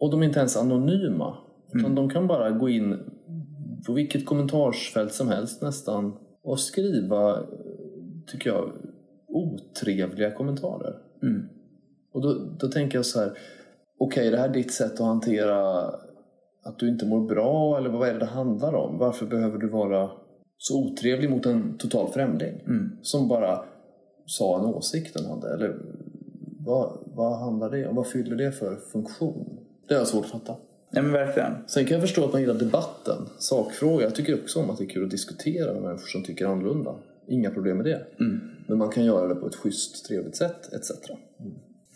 Och 0.00 0.10
de 0.10 0.22
är 0.22 0.26
inte 0.26 0.38
ens 0.38 0.56
anonyma. 0.56 1.36
Utan 1.72 1.94
de 1.94 2.10
kan 2.10 2.26
bara 2.26 2.50
gå 2.50 2.68
in 2.68 2.98
på 3.86 3.92
vilket 3.92 4.26
kommentarsfält 4.26 5.12
som 5.12 5.28
helst 5.28 5.62
nästan 5.62 6.12
och 6.42 6.60
skriva, 6.60 7.38
tycker 8.26 8.50
jag, 8.50 8.72
otrevliga 9.28 10.30
kommentarer. 10.30 10.96
Mm. 11.22 11.48
Och 12.12 12.22
då, 12.22 12.56
då 12.60 12.68
tänker 12.68 12.98
jag 12.98 13.06
så 13.06 13.20
här, 13.20 13.38
okej 13.98 14.30
det 14.30 14.36
här 14.36 14.48
är 14.48 14.52
ditt 14.52 14.72
sätt 14.72 14.92
att 14.92 15.06
hantera 15.06 15.84
att 16.62 16.78
du 16.78 16.88
inte 16.88 17.06
mår 17.06 17.20
bra 17.20 17.78
eller 17.78 17.90
vad 17.90 18.08
är 18.08 18.12
det 18.12 18.18
det 18.18 18.26
handlar 18.26 18.74
om? 18.74 18.98
Varför 18.98 19.26
behöver 19.26 19.58
du 19.58 19.68
vara 19.68 20.10
så 20.58 20.84
otrevlig 20.84 21.30
mot 21.30 21.46
en 21.46 21.78
total 21.78 22.12
främling 22.12 22.60
som 23.02 23.28
bara 23.28 23.64
sa 24.26 24.58
en 24.58 24.64
åsikt 24.64 25.14
den 25.14 25.26
hade? 25.26 25.54
Eller 25.54 25.76
vad, 26.58 26.98
vad 27.04 27.38
handlar 27.38 27.70
det 27.70 27.86
om? 27.86 27.96
Vad 27.96 28.06
fyller 28.06 28.36
det 28.36 28.52
för 28.52 28.76
funktion? 28.76 29.58
Det 29.88 29.94
har 29.94 30.00
jag 30.00 30.08
svårt 30.08 30.24
att 30.24 30.30
fatta. 30.30 30.56
Nej 30.90 31.02
men 31.02 31.12
verkligen. 31.12 31.52
Sen 31.66 31.84
kan 31.84 31.92
jag 31.94 32.02
förstå 32.02 32.24
att 32.24 32.32
man 32.32 32.40
gillar 32.40 32.54
debatten, 32.54 33.16
sakfråga. 33.38 34.04
Jag 34.04 34.14
tycker 34.14 34.34
också 34.42 34.60
om 34.60 34.70
att 34.70 34.78
det 34.78 34.84
är 34.84 34.88
kul 34.88 35.04
att 35.04 35.10
diskutera 35.10 35.72
med 35.72 35.82
människor 35.82 36.06
som 36.06 36.22
tycker 36.22 36.46
annorlunda. 36.46 36.94
Inga 37.28 37.50
problem 37.50 37.76
med 37.76 37.86
det. 37.86 38.06
Men 38.66 38.78
man 38.78 38.88
kan 38.88 39.04
göra 39.04 39.28
det 39.28 39.34
på 39.34 39.46
ett 39.46 39.54
schysst, 39.54 40.06
trevligt 40.06 40.36
sätt, 40.36 40.72
etc. 40.72 40.92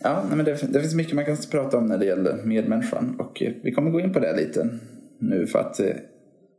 Ja, 0.03 0.23
nej, 0.27 0.37
men 0.37 0.45
det, 0.45 0.73
det 0.73 0.79
finns 0.79 0.95
mycket 0.95 1.13
man 1.13 1.25
kan 1.25 1.37
prata 1.51 1.77
om 1.77 1.85
när 1.85 1.97
det 1.97 2.05
gäller 2.05 2.43
medmänniskan. 2.43 3.15
Och 3.19 3.43
eh, 3.43 3.53
vi 3.63 3.71
kommer 3.71 3.91
gå 3.91 3.99
in 3.99 4.13
på 4.13 4.19
det 4.19 4.35
lite 4.35 4.69
nu 5.19 5.47
för 5.47 5.59
att 5.59 5.79
eh, 5.79 5.95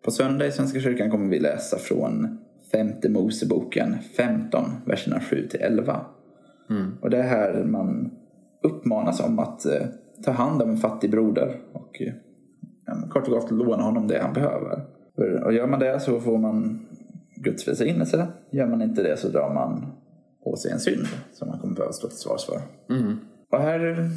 på 0.04 0.10
söndag 0.10 0.46
i 0.46 0.52
Svenska 0.52 0.80
kyrkan 0.80 1.10
kommer 1.10 1.30
vi 1.30 1.38
läsa 1.38 1.78
från 1.78 2.38
femte 2.72 3.08
Moseboken 3.08 3.96
15, 4.16 4.64
verserna 4.86 5.20
7 5.20 5.48
till 5.48 5.60
11. 5.60 6.00
Och 7.00 7.10
det 7.10 7.18
är 7.18 7.22
här 7.22 7.64
man 7.64 8.10
uppmanas 8.62 9.20
om 9.20 9.38
att 9.38 9.66
eh, 9.66 9.86
ta 10.24 10.30
hand 10.30 10.62
om 10.62 10.70
en 10.70 10.76
fattig 10.76 11.10
broder 11.10 11.56
och 11.72 12.02
kort 13.10 13.28
och 13.28 13.34
gott 13.34 13.50
låna 13.50 13.82
honom 13.82 14.08
det 14.08 14.18
han 14.22 14.32
behöver. 14.32 14.80
Och 15.44 15.52
gör 15.52 15.66
man 15.66 15.80
det 15.80 16.00
så 16.00 16.20
får 16.20 16.38
man 16.38 16.86
Guds 17.36 17.68
välsignelse. 17.68 18.26
Gör 18.50 18.66
man 18.66 18.82
inte 18.82 19.02
det 19.02 19.16
så 19.16 19.28
drar 19.28 19.54
man 19.54 19.86
på 20.44 20.56
sig 20.56 20.72
en 20.72 20.80
synd 20.80 21.06
som 21.32 21.48
man 21.48 21.58
kommer 21.58 21.74
behöva 21.74 21.92
stå 21.92 22.08
till 22.08 22.18
svars 22.18 22.46
för. 22.46 22.60
Och 23.54 23.60
här 23.60 24.10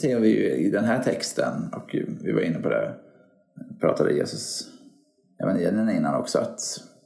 ser 0.00 0.20
vi 0.20 0.28
ju 0.28 0.50
i 0.50 0.70
den 0.70 0.84
här 0.84 1.02
texten, 1.02 1.52
och 1.72 1.96
vi 2.22 2.32
var 2.32 2.40
inne 2.40 2.58
på 2.58 2.68
det, 2.68 2.94
pratade 3.80 4.12
Jesus 4.12 4.68
evangelierna 5.42 5.92
innan 5.92 6.14
också, 6.14 6.38
att 6.38 6.60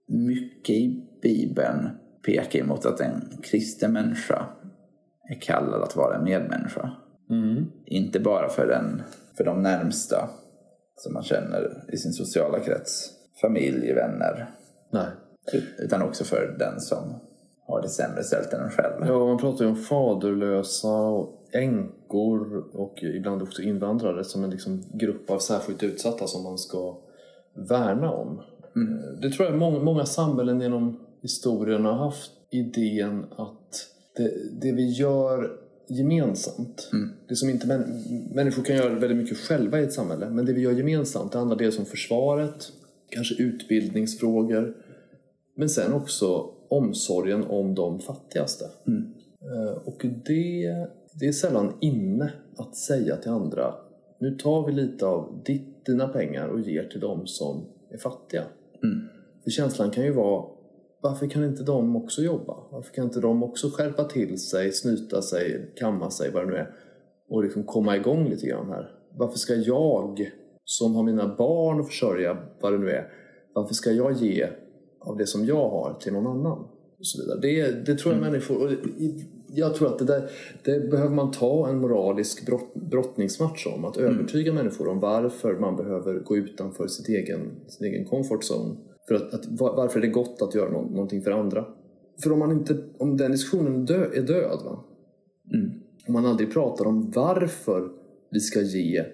mycket 0.06 0.70
i 0.76 1.08
Bibeln 1.22 1.88
pekar 2.26 2.58
emot 2.58 2.86
att 2.86 3.00
en 3.00 3.22
kristen 3.42 3.92
människa 3.92 4.46
är 5.30 5.40
kallad 5.40 5.82
att 5.82 5.96
vara 5.96 6.16
en 6.16 6.24
medmänniska. 6.24 6.90
Inte 7.86 8.20
bara 8.20 8.48
för, 8.48 8.66
den, 8.66 9.02
för 9.36 9.44
de 9.44 9.62
närmsta 9.62 10.30
som 10.96 11.12
man 11.12 11.22
känner 11.22 11.84
i 11.92 11.96
sin 11.96 12.12
sociala 12.12 12.60
krets, 12.60 13.10
familj, 13.40 13.92
vänner. 13.92 14.50
Nej. 14.92 15.08
Utan 15.78 16.02
också 16.02 16.24
för 16.24 16.56
den 16.58 16.80
som 16.80 17.20
har 17.68 17.82
det 17.82 17.88
sämre 17.88 18.24
ställt 18.24 18.52
än 18.52 18.60
en 18.60 18.70
själv. 18.70 19.06
Ja, 19.06 19.26
man 19.26 19.38
pratar 19.38 19.64
ju 19.64 19.70
om 19.70 19.76
faderlösa 19.76 20.88
och 20.88 21.34
änkor 21.52 22.64
och 22.72 23.02
ibland 23.02 23.42
också 23.42 23.62
invandrare 23.62 24.24
som 24.24 24.44
en 24.44 24.50
liksom 24.50 24.82
grupp 24.92 25.30
av 25.30 25.38
särskilt 25.38 25.82
utsatta 25.82 26.26
som 26.26 26.42
man 26.42 26.58
ska 26.58 26.98
värna 27.68 28.12
om. 28.12 28.40
Mm. 28.76 29.20
Det 29.20 29.30
tror 29.30 29.48
jag 29.48 29.58
många, 29.58 29.78
många 29.78 30.06
samhällen 30.06 30.60
genom 30.60 31.00
historien 31.22 31.84
har 31.84 31.92
haft 31.92 32.32
idén 32.50 33.26
att 33.36 33.86
det, 34.16 34.32
det 34.60 34.72
vi 34.72 34.90
gör 34.90 35.50
gemensamt. 35.88 36.90
Mm. 36.92 37.10
Det 37.28 37.36
som 37.36 37.50
inte 37.50 37.66
män, 37.66 38.02
människor 38.34 38.62
kan 38.62 38.76
göra 38.76 38.94
väldigt 38.94 39.18
mycket 39.18 39.38
själva 39.38 39.80
i 39.80 39.82
ett 39.82 39.92
samhälle 39.92 40.30
men 40.30 40.46
det 40.46 40.52
vi 40.52 40.60
gör 40.60 40.72
gemensamt 40.72 41.32
det 41.32 41.38
handlar 41.38 41.56
dels 41.56 41.78
om 41.78 41.84
försvaret, 41.84 42.72
kanske 43.10 43.42
utbildningsfrågor 43.42 44.74
men 45.56 45.68
sen 45.68 45.92
också 45.92 46.54
omsorgen 46.68 47.44
om 47.44 47.74
de 47.74 47.98
fattigaste. 47.98 48.64
Mm. 48.86 49.14
Eh, 49.42 49.72
och 49.72 50.02
det, 50.02 50.86
det 51.20 51.26
är 51.26 51.32
sällan 51.32 51.72
inne 51.80 52.32
att 52.56 52.76
säga 52.76 53.16
till 53.16 53.30
andra 53.30 53.74
nu 54.20 54.30
tar 54.30 54.66
vi 54.66 54.72
lite 54.72 55.06
av 55.06 55.42
ditt, 55.44 55.84
dina 55.86 56.08
pengar 56.08 56.48
och 56.48 56.60
ger 56.60 56.84
till 56.84 57.00
dem 57.00 57.26
som 57.26 57.64
är 57.90 57.98
fattiga. 57.98 58.44
Mm. 58.82 59.08
För 59.44 59.50
känslan 59.50 59.90
kan 59.90 60.04
ju 60.04 60.12
vara 60.12 60.44
varför 61.00 61.26
kan 61.26 61.44
inte 61.44 61.62
de 61.62 61.96
också 61.96 62.22
jobba? 62.22 62.56
Varför 62.70 62.94
kan 62.94 63.04
inte 63.04 63.20
de 63.20 63.42
också 63.42 63.70
skärpa 63.70 64.04
till 64.04 64.38
sig, 64.38 64.72
snyta 64.72 65.22
sig, 65.22 65.72
kamma 65.76 66.10
sig, 66.10 66.30
vad 66.30 66.42
det 66.42 66.50
nu 66.50 66.56
är 66.56 66.74
och 67.30 67.44
liksom 67.44 67.62
komma 67.62 67.96
igång 67.96 68.28
lite 68.28 68.46
grann 68.46 68.68
här? 68.68 68.90
Varför 69.16 69.38
ska 69.38 69.54
jag 69.54 70.32
som 70.64 70.94
har 70.94 71.02
mina 71.02 71.36
barn 71.36 71.80
att 71.80 71.86
försörja, 71.86 72.38
vad 72.60 72.72
det 72.72 72.78
nu 72.78 72.90
är, 72.90 73.12
varför 73.54 73.74
ska 73.74 73.90
jag 73.92 74.12
ge 74.12 74.48
av 75.08 75.16
det 75.16 75.26
som 75.26 75.44
jag 75.44 75.68
har 75.68 75.96
till 76.00 76.12
någon 76.12 76.26
annan? 76.26 76.58
Och 76.98 77.06
så 77.06 77.22
vidare. 77.22 77.38
Det, 77.40 77.86
det 77.86 77.98
tror 77.98 78.14
jag 78.14 78.18
mm. 78.18 78.32
människor... 78.32 78.64
Och 78.64 78.72
jag 79.54 79.74
tror 79.74 79.88
att 79.88 79.98
det 79.98 80.04
där 80.04 80.30
det 80.64 80.90
behöver 80.90 81.14
man 81.14 81.30
ta 81.30 81.68
en 81.68 81.78
moralisk 81.78 82.46
brott, 82.46 82.74
brottningsmatch 82.74 83.66
om. 83.66 83.84
Att 83.84 83.96
mm. 83.96 84.14
övertyga 84.14 84.52
människor 84.52 84.88
om 84.88 85.00
varför 85.00 85.58
man 85.58 85.76
behöver 85.76 86.14
gå 86.14 86.36
utanför 86.36 86.86
sitt 86.86 87.08
egen, 87.08 87.50
sin 87.68 87.86
egen 87.86 88.04
comfort 88.04 88.42
zone. 88.42 88.76
För 89.08 89.14
att, 89.14 89.34
att, 89.34 89.46
varför 89.48 89.98
är 89.98 90.02
det 90.02 90.08
gott 90.08 90.42
att 90.42 90.54
göra 90.54 90.70
no 90.70 90.90
någonting 90.90 91.22
för 91.22 91.30
andra? 91.30 91.64
För 92.22 92.32
om, 92.32 92.38
man 92.38 92.52
inte, 92.52 92.76
om 92.98 93.16
den 93.16 93.32
diskussionen 93.32 93.84
dö, 93.84 94.04
är 94.14 94.22
död, 94.22 94.58
va? 94.64 94.84
Mm. 95.54 95.70
om 96.06 96.12
man 96.12 96.26
aldrig 96.26 96.52
pratar 96.52 96.86
om 96.86 97.10
varför 97.10 97.90
vi 98.30 98.40
ska 98.40 98.60
ge 98.60 99.04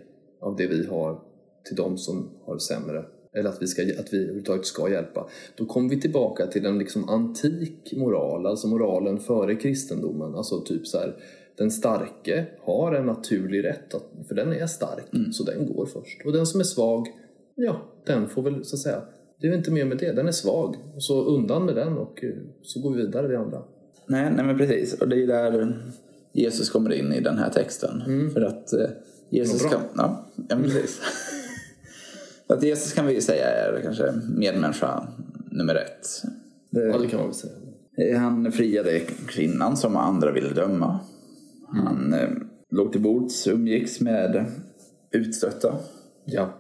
av 0.41 0.57
det 0.57 0.67
vi 0.67 0.87
har 0.87 1.21
till 1.65 1.77
de 1.77 1.99
som 1.99 2.31
har 2.45 2.59
sämre 2.59 3.05
eller 3.35 3.51
att 3.51 3.63
vi, 3.63 3.67
ska, 3.67 3.83
att 3.83 4.13
vi 4.13 4.19
överhuvudtaget 4.19 4.67
ska 4.67 4.91
hjälpa. 4.91 5.29
Då 5.57 5.67
kommer 5.67 5.91
vi 5.91 6.01
tillbaka 6.01 6.47
till 6.47 6.67
en 6.67 6.79
liksom 6.79 7.09
antik 7.09 7.93
moral, 7.97 8.47
alltså 8.47 8.69
moralen 8.69 9.21
före 9.21 9.55
kristendomen. 9.55 10.35
Alltså 10.35 10.61
typ 10.61 10.87
så 10.87 10.99
här, 10.99 11.17
den 11.57 11.71
starke 11.71 12.47
har 12.61 12.93
en 12.93 13.07
naturlig 13.07 13.65
rätt, 13.65 13.95
att, 13.95 14.29
för 14.29 14.35
den 14.35 14.53
är 14.53 14.67
stark, 14.67 15.15
mm. 15.15 15.33
så 15.33 15.45
den 15.45 15.75
går 15.75 15.87
först. 15.87 16.23
Och 16.25 16.33
den 16.33 16.47
som 16.47 16.61
är 16.61 16.65
svag, 16.65 17.09
ja, 17.55 17.77
den 18.07 18.29
får 18.29 18.43
väl 18.43 18.65
så 18.65 18.77
att 18.77 18.81
säga, 18.81 19.03
det 19.41 19.47
är 19.47 19.55
inte 19.55 19.71
mer 19.71 19.85
med 19.85 19.99
det, 19.99 20.13
den 20.13 20.29
är 20.29 20.33
svag. 20.33 20.77
Så 20.99 21.25
undan 21.25 21.65
med 21.65 21.75
den 21.75 21.99
och 21.99 22.25
eh, 22.25 22.31
så 22.63 22.81
går 22.81 22.91
vi 22.91 23.03
vidare 23.03 23.29
vi 23.29 23.37
andra. 23.37 23.63
Nej, 24.07 24.33
nej 24.37 24.45
men 24.45 24.59
precis, 24.59 25.01
och 25.01 25.09
det 25.09 25.23
är 25.23 25.27
där 25.27 25.77
Jesus 26.33 26.71
kommer 26.71 26.93
in 26.93 27.13
i 27.13 27.21
den 27.21 27.39
här 27.39 27.51
texten. 27.51 28.03
Mm. 28.07 28.31
För 28.31 28.41
att 28.41 28.73
eh, 28.73 28.87
Jesus 29.31 29.63
kan... 29.63 29.81
Ja, 29.97 30.27
ja 30.49 30.57
precis. 30.57 31.01
Att 32.49 32.63
Jesus 32.63 32.93
kan 32.93 33.07
vi 33.07 33.21
säga 33.21 33.47
är 33.47 33.81
kanske 33.83 34.13
medmänniska 34.37 35.09
nummer 35.51 35.75
ett. 35.75 36.07
ja, 36.71 36.99
det 36.99 37.07
kan 37.07 37.19
man 37.19 37.29
väl 37.29 37.35
säga. 37.35 38.19
Han 38.19 38.53
friade 38.53 39.01
kvinnan 39.29 39.77
som 39.77 39.97
andra 39.97 40.33
ville 40.33 40.55
döma. 40.55 41.01
Han 41.69 42.13
eh, 42.15 42.29
låg 42.71 42.93
till 42.93 43.03
bords, 43.03 43.47
umgicks 43.47 44.01
med 44.01 44.47
utstötta. 45.11 45.79
Ja. 46.25 46.55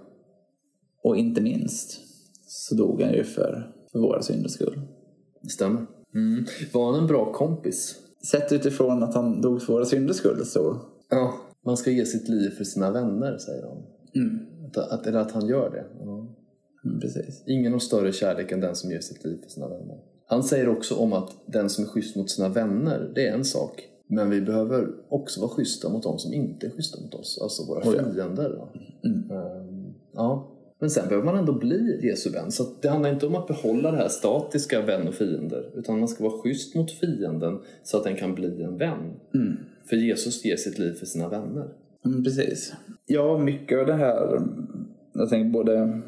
Och 1.03 1.17
inte 1.17 1.41
minst 1.41 2.00
så 2.47 2.75
dog 2.75 3.03
han 3.03 3.12
ju 3.12 3.25
för, 3.25 3.73
för 3.93 3.99
våra 3.99 4.23
synders 4.23 4.53
skull. 4.53 4.81
Det 5.43 5.49
stämmer. 5.49 5.87
Mm. 6.14 6.45
Var 6.73 6.93
han 6.93 7.00
en 7.00 7.07
bra 7.07 7.33
kompis? 7.33 7.97
Sett 8.31 8.53
utifrån 8.53 9.03
att 9.03 9.14
han 9.14 9.41
dog 9.41 9.62
för 9.62 9.73
våra 9.73 9.85
synders 9.85 10.17
skull 10.17 10.45
så... 10.45 10.81
Ja, 11.11 11.35
man 11.67 11.76
ska 11.76 11.91
ge 11.91 12.07
sitt 12.07 12.29
liv 12.29 12.50
för 12.50 12.64
sina 12.64 12.91
vänner, 12.91 13.38
säger 13.38 13.62
de. 13.62 13.83
Mm. 14.21 14.38
Att, 14.76 14.90
att, 14.90 15.07
eller 15.07 15.19
att 15.19 15.33
han 15.33 15.47
gör 15.47 15.71
det. 15.71 15.85
Ja. 16.00 16.37
Mm, 16.85 17.00
precis. 17.00 17.45
Ingen 17.47 17.73
har 17.73 17.78
större 17.78 18.12
kärlek 18.12 18.52
än 18.52 18.61
den 18.61 18.75
som 18.75 18.90
ger 18.90 19.00
sitt 19.00 19.25
liv 19.25 19.38
för 19.43 19.50
sina 19.50 19.69
vänner. 19.69 19.99
Han 20.26 20.43
säger 20.43 20.69
också 20.69 20.95
om 20.95 21.12
att 21.12 21.31
den 21.47 21.71
som 21.71 21.85
är 21.85 21.88
schysst 21.88 22.16
mot 22.16 22.31
sina 22.31 22.49
vänner, 22.49 23.12
det 23.14 23.28
är 23.28 23.33
en 23.33 23.45
sak. 23.45 23.88
Men 24.09 24.31
vi 24.31 24.40
behöver 24.40 24.88
också 25.09 25.40
vara 25.40 25.50
schyssta 25.50 25.88
mot 25.88 26.02
de 26.02 26.19
som 26.19 26.33
inte 26.33 26.66
är 26.66 26.71
schyssta 26.71 27.00
mot 27.00 27.14
oss, 27.14 27.38
alltså 27.43 27.62
våra 27.66 27.81
oh, 27.81 27.97
ja. 27.97 28.12
fiender. 28.12 28.69
Mm. 29.04 29.31
Um, 29.31 29.95
ja. 30.12 30.50
Men 30.81 30.90
sen 30.90 31.09
behöver 31.09 31.26
man 31.26 31.37
ändå 31.37 31.52
bli 31.52 32.00
Jesu 32.02 32.31
vän. 32.31 32.52
Så 32.52 32.66
det 32.81 32.88
handlar 32.88 33.12
inte 33.12 33.26
om 33.26 33.35
att 33.35 33.47
behålla 33.47 33.90
det 33.90 33.97
här 33.97 34.09
statiska 34.09 34.83
vän 34.83 35.09
och 35.09 35.14
fiender. 35.14 35.71
Utan 35.75 35.99
man 35.99 36.09
ska 36.09 36.25
vara 36.25 36.43
schysst 36.43 36.75
mot 36.75 36.90
fienden 36.90 37.61
så 37.83 37.97
att 37.97 38.04
den 38.04 38.16
kan 38.16 38.35
bli 38.35 38.62
en 38.62 38.76
vän. 38.76 39.12
Mm. 39.35 39.57
För 39.85 39.97
Jesus 39.97 40.45
ger 40.45 40.57
sitt 40.57 40.78
liv 40.78 40.93
för 40.93 41.07
sina 41.07 41.28
vänner. 41.28 41.69
Mm, 42.04 42.25
precis. 42.25 42.75
Ja, 43.06 43.38
mycket 43.38 43.78
av 43.78 43.87
det 43.87 43.94
här, 43.94 44.42
jag 45.12 45.28
tänker 45.28 45.50
både 45.50 46.00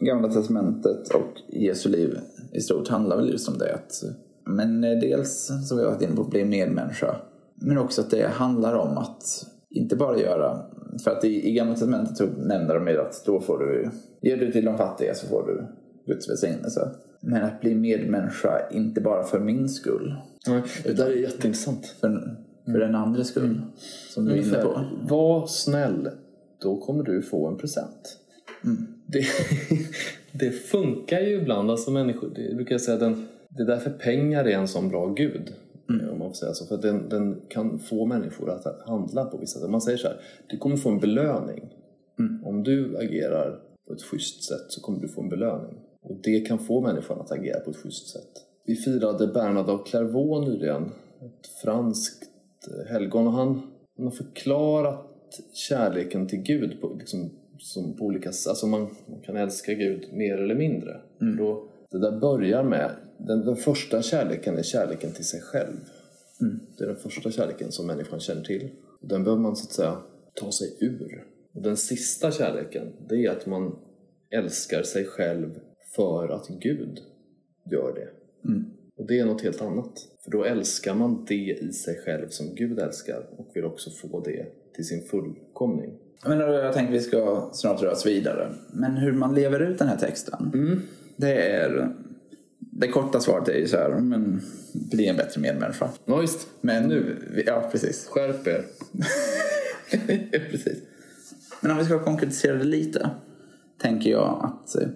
Gamla 0.00 0.28
Testamentet 0.28 1.08
och 1.08 1.40
Jesu 1.48 1.88
liv 1.88 2.18
i 2.52 2.60
stort 2.60 2.88
handlar 2.88 3.16
väl 3.16 3.30
just 3.30 3.48
om 3.48 3.58
det. 3.58 3.74
Att, 3.74 4.02
men 4.46 4.80
dels, 4.80 5.50
som 5.68 5.78
vi 5.78 5.84
har 5.84 5.90
varit 5.90 6.02
inne 6.02 6.16
på, 6.16 6.24
bli 6.24 6.44
medmänniska. 6.44 7.16
Men 7.54 7.78
också 7.78 8.00
att 8.00 8.10
det 8.10 8.28
handlar 8.28 8.74
om 8.74 8.98
att 8.98 9.46
inte 9.70 9.96
bara 9.96 10.18
göra, 10.18 10.60
för 11.04 11.10
att 11.10 11.24
i, 11.24 11.48
i 11.48 11.52
Gamla 11.52 11.74
Testamentet 11.74 12.30
nämner 12.38 12.74
de 12.74 13.00
att 13.00 13.22
då 13.26 13.40
får 13.40 13.58
du, 13.58 13.90
ger 14.22 14.36
du 14.36 14.52
till 14.52 14.64
de 14.64 14.76
fattiga 14.76 15.14
så 15.14 15.26
får 15.26 15.46
du 15.46 15.66
Guds 16.12 16.30
välsignelse. 16.30 16.90
Men 17.20 17.42
att 17.42 17.60
bli 17.60 17.74
medmänniska, 17.74 18.68
inte 18.70 19.00
bara 19.00 19.24
för 19.24 19.40
min 19.40 19.68
skull. 19.68 20.14
Nej, 20.46 20.62
det 20.84 20.92
där 20.92 21.06
är 21.06 21.14
jätteintressant. 21.14 21.86
För, 21.86 22.36
för 22.64 22.78
den 22.78 22.94
andres 22.94 23.28
skull. 23.28 23.44
Mm. 23.44 23.62
Som 24.10 24.24
du 24.24 24.32
är 24.32 24.36
inne 24.36 24.56
på. 24.56 24.80
Var 25.02 25.46
snäll, 25.46 26.10
då 26.62 26.76
kommer 26.76 27.04
du 27.04 27.22
få 27.22 27.48
en 27.48 27.56
present. 27.56 28.18
Mm. 28.64 28.86
Det, 29.06 29.24
det, 30.32 30.50
funkar 30.50 31.20
ju 31.20 31.40
ibland. 31.40 31.70
Alltså 31.70 31.90
människor, 31.90 32.32
det 32.34 32.54
brukar 32.54 32.74
jag 32.74 32.80
säga, 32.80 32.98
den, 32.98 33.26
det 33.48 33.62
är 33.62 33.66
därför 33.66 33.90
pengar 33.90 34.44
är 34.44 34.58
en 34.58 34.68
sån 34.68 34.88
bra 34.88 35.06
gud. 35.06 35.54
Mm. 35.90 36.10
Om 36.10 36.18
man 36.18 36.28
får 36.28 36.34
säga 36.34 36.54
så. 36.54 36.66
För 36.66 36.76
den, 36.76 37.08
den, 37.08 37.40
kan 37.48 37.78
få 37.78 38.06
människor 38.06 38.50
att 38.50 38.88
handla 38.88 39.24
på 39.24 39.36
vissa 39.36 39.60
sätt. 39.60 39.70
Man 39.70 39.80
säger 39.80 39.98
så 39.98 40.08
här, 40.08 40.20
du 40.46 40.58
kommer 40.58 40.76
få 40.76 40.90
en 40.90 41.00
belöning. 41.00 41.70
Mm. 42.18 42.44
Om 42.44 42.62
du 42.62 42.98
agerar 42.98 43.60
på 43.86 43.94
ett 43.94 44.02
schysst 44.02 44.44
sätt 44.44 44.66
så 44.68 44.80
kommer 44.80 45.00
du 45.00 45.08
få 45.08 45.22
en 45.22 45.28
belöning. 45.28 45.78
Och 46.02 46.20
det 46.22 46.40
kan 46.40 46.58
få 46.58 46.80
människan 46.80 47.20
att 47.20 47.32
agera 47.32 47.60
på 47.60 47.70
ett 47.70 47.76
schysst 47.76 48.08
sätt. 48.08 48.30
Vi 48.66 48.76
firade 48.76 49.26
Bernard 49.26 49.68
av 49.68 49.84
Clairvaux 49.84 50.48
nyligen. 50.48 50.82
Ett 51.20 51.46
franskt 51.62 52.33
helgon 52.88 53.26
och 53.26 53.32
han, 53.32 53.62
han 53.96 54.06
har 54.06 54.10
förklarat 54.10 55.10
kärleken 55.52 56.26
till 56.26 56.38
Gud 56.38 56.80
på, 56.80 56.96
liksom, 56.98 57.30
som 57.58 57.96
på 57.96 58.04
olika 58.04 58.32
sätt. 58.32 58.50
Alltså 58.50 58.66
man, 58.66 58.80
man, 59.06 59.20
kan 59.20 59.36
älska 59.36 59.74
Gud 59.74 60.08
mer 60.12 60.38
eller 60.38 60.54
mindre. 60.54 61.00
Mm. 61.20 61.36
Då, 61.36 61.68
det 61.90 61.98
där 61.98 62.20
börjar 62.20 62.62
med, 62.62 62.90
den, 63.18 63.44
den, 63.44 63.56
första 63.56 64.02
kärleken 64.02 64.58
är 64.58 64.62
kärleken 64.62 65.12
till 65.12 65.24
sig 65.24 65.40
själv. 65.40 65.76
Mm. 66.40 66.60
Det 66.78 66.84
är 66.84 66.88
den 66.88 66.96
första 66.96 67.30
kärleken 67.30 67.72
som 67.72 67.86
människan 67.86 68.20
känner 68.20 68.42
till. 68.42 68.68
Den 69.00 69.24
behöver 69.24 69.42
man 69.42 69.56
så 69.56 69.64
att 69.64 69.72
säga 69.72 69.96
ta 70.34 70.52
sig 70.52 70.76
ur. 70.80 71.24
Och 71.54 71.62
den 71.62 71.76
sista 71.76 72.30
kärleken, 72.30 72.92
det 73.08 73.26
är 73.26 73.30
att 73.30 73.46
man 73.46 73.78
älskar 74.30 74.82
sig 74.82 75.04
själv 75.04 75.60
för 75.96 76.28
att 76.28 76.48
Gud 76.48 77.00
gör 77.70 77.94
det. 77.94 78.08
Mm. 78.48 78.64
Och 78.96 79.06
det 79.06 79.18
är 79.18 79.24
något 79.24 79.42
helt 79.42 79.62
annat. 79.62 79.92
För 80.24 80.30
då 80.30 80.44
älskar 80.44 80.94
man 80.94 81.24
det 81.28 81.58
i 81.60 81.72
sig 81.72 82.00
själv 82.04 82.28
som 82.28 82.54
Gud 82.54 82.78
älskar 82.78 83.26
och 83.36 83.50
vill 83.54 83.64
också 83.64 83.90
få 83.90 84.20
det 84.20 84.46
till 84.74 84.86
sin 84.86 85.02
fullkomning. 85.02 85.90
Men 86.26 86.38
jag 86.38 86.72
tänkte 86.72 86.92
vi 86.92 87.00
ska 87.00 87.50
snart 87.52 87.82
röra 87.82 87.92
oss 87.92 88.06
vidare. 88.06 88.48
Men 88.72 88.96
hur 88.96 89.12
man 89.12 89.34
lever 89.34 89.60
ut 89.60 89.78
den 89.78 89.88
här 89.88 89.96
texten. 89.96 90.50
Mm. 90.54 90.82
Det 91.16 91.48
är... 91.48 91.94
Det 92.58 92.88
korta 92.88 93.20
svaret 93.20 93.48
är 93.48 93.58
ju 93.58 93.66
så 93.66 93.76
här, 93.76 93.90
men 93.90 94.40
bli 94.72 95.06
en 95.06 95.16
bättre 95.16 95.40
medmänniska. 95.40 95.88
Ja, 96.04 96.16
visst. 96.16 96.48
Men 96.60 96.88
nu, 96.88 97.16
ja 97.46 97.68
precis. 97.72 98.06
Skärp 98.06 98.46
er. 98.46 98.64
precis. 100.50 100.78
Men 101.60 101.70
om 101.70 101.78
vi 101.78 101.84
ska 101.84 102.04
konkretisera 102.04 102.56
det 102.56 102.64
lite. 102.64 103.10
Tänker 103.78 104.10
jag 104.10 104.40
att 104.42 104.82
eh, 104.82 104.88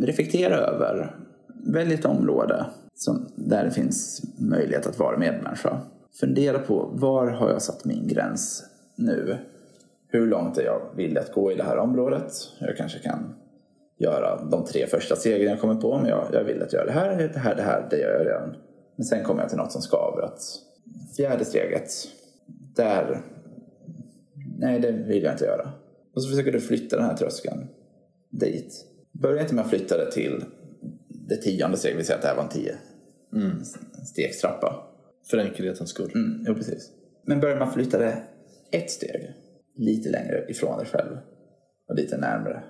reflektera 0.00 0.56
över, 0.56 1.16
välj 1.66 1.94
ett 1.94 2.04
område 2.04 2.66
som, 2.96 3.28
där 3.34 3.64
det 3.64 3.70
finns 3.70 4.22
möjlighet 4.38 4.86
att 4.86 4.98
vara 4.98 5.18
medmänniska. 5.18 5.80
Fundera 6.20 6.58
på 6.58 6.90
var 6.92 7.26
har 7.26 7.50
jag 7.50 7.62
satt 7.62 7.84
min 7.84 8.08
gräns 8.08 8.64
nu? 8.96 9.38
Hur 10.08 10.26
långt 10.26 10.58
är 10.58 10.62
jag 10.62 10.80
villig 10.96 11.18
att 11.18 11.32
gå 11.32 11.52
i 11.52 11.54
det 11.54 11.62
här 11.62 11.78
området? 11.78 12.32
Jag 12.58 12.76
kanske 12.76 12.98
kan 12.98 13.34
göra 13.98 14.44
de 14.44 14.64
tre 14.64 14.86
första 14.86 15.16
stegen 15.16 15.50
jag 15.50 15.60
kommer 15.60 15.74
på. 15.74 15.98
Men 15.98 16.08
jag, 16.08 16.26
jag 16.32 16.44
vill 16.44 16.62
att 16.62 16.72
göra 16.72 16.84
det 16.84 16.92
här, 16.92 17.30
det 17.34 17.38
här, 17.38 17.54
det 17.54 17.62
här, 17.62 17.86
det 17.90 17.98
gör 17.98 18.18
jag 18.18 18.26
redan. 18.26 18.56
Men 18.96 19.04
sen 19.04 19.24
kommer 19.24 19.40
jag 19.40 19.48
till 19.48 19.58
något 19.58 19.72
som 19.72 19.82
skaver. 19.82 20.22
Att 20.22 20.40
fjärde 21.16 21.44
steget, 21.44 21.90
där... 22.76 23.22
Nej, 24.58 24.80
det 24.80 24.92
vill 24.92 25.22
jag 25.22 25.34
inte 25.34 25.44
göra. 25.44 25.70
Och 26.14 26.22
så 26.22 26.30
försöker 26.30 26.52
du 26.52 26.60
flytta 26.60 26.96
den 26.96 27.04
här 27.04 27.16
tröskeln 27.16 27.66
dit. 28.30 28.84
Börja 29.12 29.42
inte 29.42 29.54
med 29.54 29.64
att 29.64 29.70
flytta 29.70 29.96
det 29.96 30.12
till 30.12 30.44
det 31.28 31.36
tionde 31.36 31.76
steget, 31.76 31.98
vi 31.98 32.04
säger 32.04 32.16
att 32.16 32.22
det 32.22 32.28
här 32.28 32.36
var 32.36 32.42
en 32.42 32.48
tio 32.48 32.76
mm. 33.32 33.64
stegstrappa. 34.04 34.82
För 35.30 35.38
enkelhetens 35.38 35.90
skull. 35.90 36.10
Mm, 36.14 36.44
jo, 36.48 36.54
precis. 36.54 36.90
Men 37.26 37.40
börjar 37.40 37.58
man 37.58 37.72
flytta 37.72 37.98
det 37.98 38.22
ett 38.70 38.90
steg 38.90 39.32
lite 39.76 40.10
längre 40.10 40.46
ifrån 40.48 40.78
dig 40.78 40.86
själv 40.86 41.18
och 41.88 41.94
lite 41.94 42.16
närmare 42.16 42.64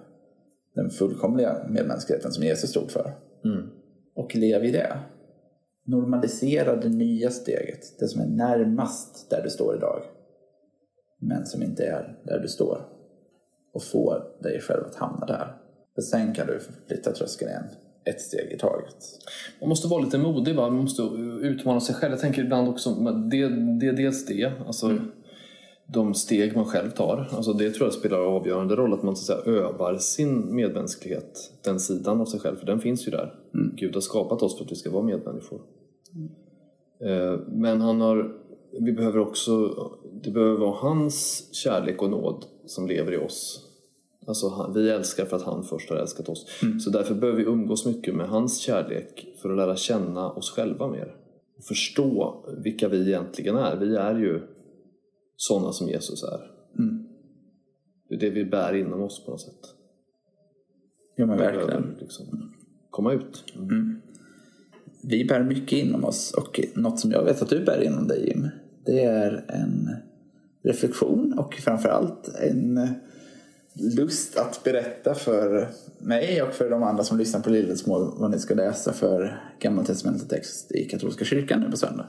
den 0.74 0.90
fullkomliga 0.90 1.66
medmänskligheten 1.68 2.32
som 2.32 2.44
Jesus 2.44 2.70
stod 2.70 2.90
för. 2.90 3.12
Mm. 3.44 3.70
Och 4.14 4.34
lev 4.34 4.64
i 4.64 4.70
det. 4.70 4.98
Normalisera 5.86 6.76
det 6.76 6.88
nya 6.88 7.30
steget, 7.30 7.98
det 7.98 8.08
som 8.08 8.20
är 8.20 8.26
närmast 8.26 9.30
där 9.30 9.42
du 9.42 9.50
står 9.50 9.76
idag. 9.76 10.02
Men 11.20 11.46
som 11.46 11.62
inte 11.62 11.84
är 11.84 12.18
där 12.24 12.38
du 12.38 12.48
står. 12.48 12.88
Och 13.72 13.82
få 13.82 14.22
dig 14.42 14.60
själv 14.60 14.84
att 14.86 14.94
hamna 14.94 15.26
där. 15.26 15.56
För 15.94 16.02
sen 16.02 16.34
kan 16.34 16.46
du 16.46 16.60
flytta 16.88 17.12
tröskeln 17.12 17.50
igen 17.50 17.64
ett 18.06 18.20
steg 18.20 18.52
i 18.52 18.58
taget. 18.58 18.96
Man 19.60 19.68
måste 19.68 19.88
vara 19.88 20.02
lite 20.02 20.18
modig, 20.18 20.54
va? 20.54 20.70
man 20.70 20.80
måste 20.80 21.02
utmana 21.42 21.80
sig 21.80 21.94
själv. 21.94 22.12
Jag 22.12 22.20
tänker 22.20 22.42
ibland 22.42 22.68
också, 22.68 22.90
det, 23.30 23.48
det 23.80 23.86
är 23.86 23.92
dels 23.92 24.26
det, 24.26 24.52
alltså 24.66 24.86
mm. 24.86 25.02
de 25.86 26.14
steg 26.14 26.56
man 26.56 26.64
själv 26.64 26.90
tar. 26.90 27.28
Alltså 27.32 27.52
det 27.52 27.70
tror 27.70 27.86
jag 27.86 27.94
spelar 27.94 28.18
avgörande 28.18 28.76
roll, 28.76 28.94
att 28.94 29.02
man 29.02 29.16
så 29.16 29.32
att 29.32 29.44
säga, 29.44 29.56
övar 29.56 29.98
sin 29.98 30.54
medmänsklighet, 30.54 31.52
den 31.64 31.80
sidan 31.80 32.20
av 32.20 32.24
sig 32.24 32.40
själv, 32.40 32.56
för 32.56 32.66
den 32.66 32.80
finns 32.80 33.06
ju 33.06 33.10
där. 33.10 33.34
Mm. 33.54 33.72
Gud 33.76 33.94
har 33.94 34.00
skapat 34.00 34.42
oss 34.42 34.58
för 34.58 34.64
att 34.64 34.72
vi 34.72 34.76
ska 34.76 34.90
vara 34.90 35.02
medmänniskor. 35.02 35.60
Mm. 36.14 37.40
Men 37.46 37.80
han 37.80 38.00
har, 38.00 38.34
vi 38.80 38.92
behöver 38.92 39.18
också, 39.18 39.74
det 40.22 40.30
behöver 40.30 40.58
vara 40.58 40.76
hans 40.76 41.48
kärlek 41.52 42.02
och 42.02 42.10
nåd 42.10 42.44
som 42.66 42.86
lever 42.86 43.12
i 43.12 43.16
oss 43.16 43.65
Alltså, 44.26 44.72
vi 44.74 44.90
älskar 44.90 45.24
för 45.24 45.36
att 45.36 45.42
han 45.42 45.64
först 45.64 45.90
har 45.90 45.96
älskat 45.96 46.28
oss. 46.28 46.46
Mm. 46.62 46.80
Så 46.80 46.90
därför 46.90 47.14
behöver 47.14 47.38
vi 47.38 47.44
umgås 47.44 47.86
mycket 47.86 48.14
med 48.14 48.28
hans 48.28 48.58
kärlek 48.58 49.26
för 49.42 49.50
att 49.50 49.56
lära 49.56 49.76
känna 49.76 50.30
oss 50.30 50.50
själva 50.50 50.88
mer. 50.88 51.14
Och 51.58 51.64
förstå 51.64 52.44
vilka 52.64 52.88
vi 52.88 53.08
egentligen 53.08 53.56
är. 53.56 53.76
Vi 53.76 53.96
är 53.96 54.14
ju 54.14 54.40
sådana 55.36 55.72
som 55.72 55.88
Jesus 55.88 56.22
är. 56.22 56.50
Mm. 56.78 57.06
Det 58.08 58.14
är 58.14 58.20
det 58.20 58.30
vi 58.30 58.44
bär 58.44 58.74
inom 58.74 59.02
oss 59.02 59.24
på 59.24 59.30
något 59.30 59.40
sätt. 59.40 59.60
Ja 61.16 61.26
men 61.26 61.38
verkligen. 61.38 61.66
Behöver, 61.66 61.96
liksom, 62.00 62.52
komma 62.90 63.12
ut. 63.12 63.44
Mm. 63.54 63.68
mm. 63.68 64.00
Vi 65.02 65.24
bär 65.24 65.42
mycket 65.42 65.78
inom 65.78 66.04
oss 66.04 66.34
och 66.36 66.60
något 66.74 67.00
som 67.00 67.10
jag 67.10 67.24
vet 67.24 67.42
att 67.42 67.48
du 67.48 67.64
bär 67.64 67.82
inom 67.82 68.08
dig 68.08 68.28
Jim. 68.28 68.48
Det 68.84 69.00
är 69.00 69.44
en 69.48 69.90
reflektion 70.64 71.38
och 71.38 71.54
framförallt 71.54 72.28
en 72.28 72.80
lust 73.78 74.36
att 74.36 74.64
berätta 74.64 75.14
för 75.14 75.68
mig 75.98 76.42
och 76.42 76.54
för 76.54 76.70
de 76.70 76.82
andra 76.82 77.04
som 77.04 77.18
lyssnar 77.18 77.40
på 77.40 77.50
Lillesmål 77.50 78.14
vad 78.16 78.30
ni 78.30 78.38
ska 78.38 78.54
läsa 78.54 78.92
för 78.92 79.40
Gamla 79.60 79.84
Testamentet 79.84 80.30
text 80.30 80.72
i 80.72 80.84
katolska 80.84 81.24
kyrkan 81.24 81.60
nu 81.60 81.70
på 81.70 81.76
söndag. 81.76 82.06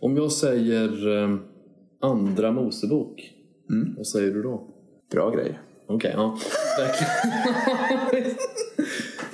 Om 0.00 0.16
jag 0.16 0.32
säger 0.32 1.22
eh, 1.22 1.38
Andra 2.00 2.52
Mosebok, 2.52 3.32
mm. 3.70 3.94
vad 3.96 4.06
säger 4.06 4.30
du 4.30 4.42
då? 4.42 4.68
Bra 5.10 5.30
grej. 5.30 5.58
Okej, 5.86 5.96
okay, 5.96 6.12
ja. 6.12 6.38
Verkligen. 6.78 8.36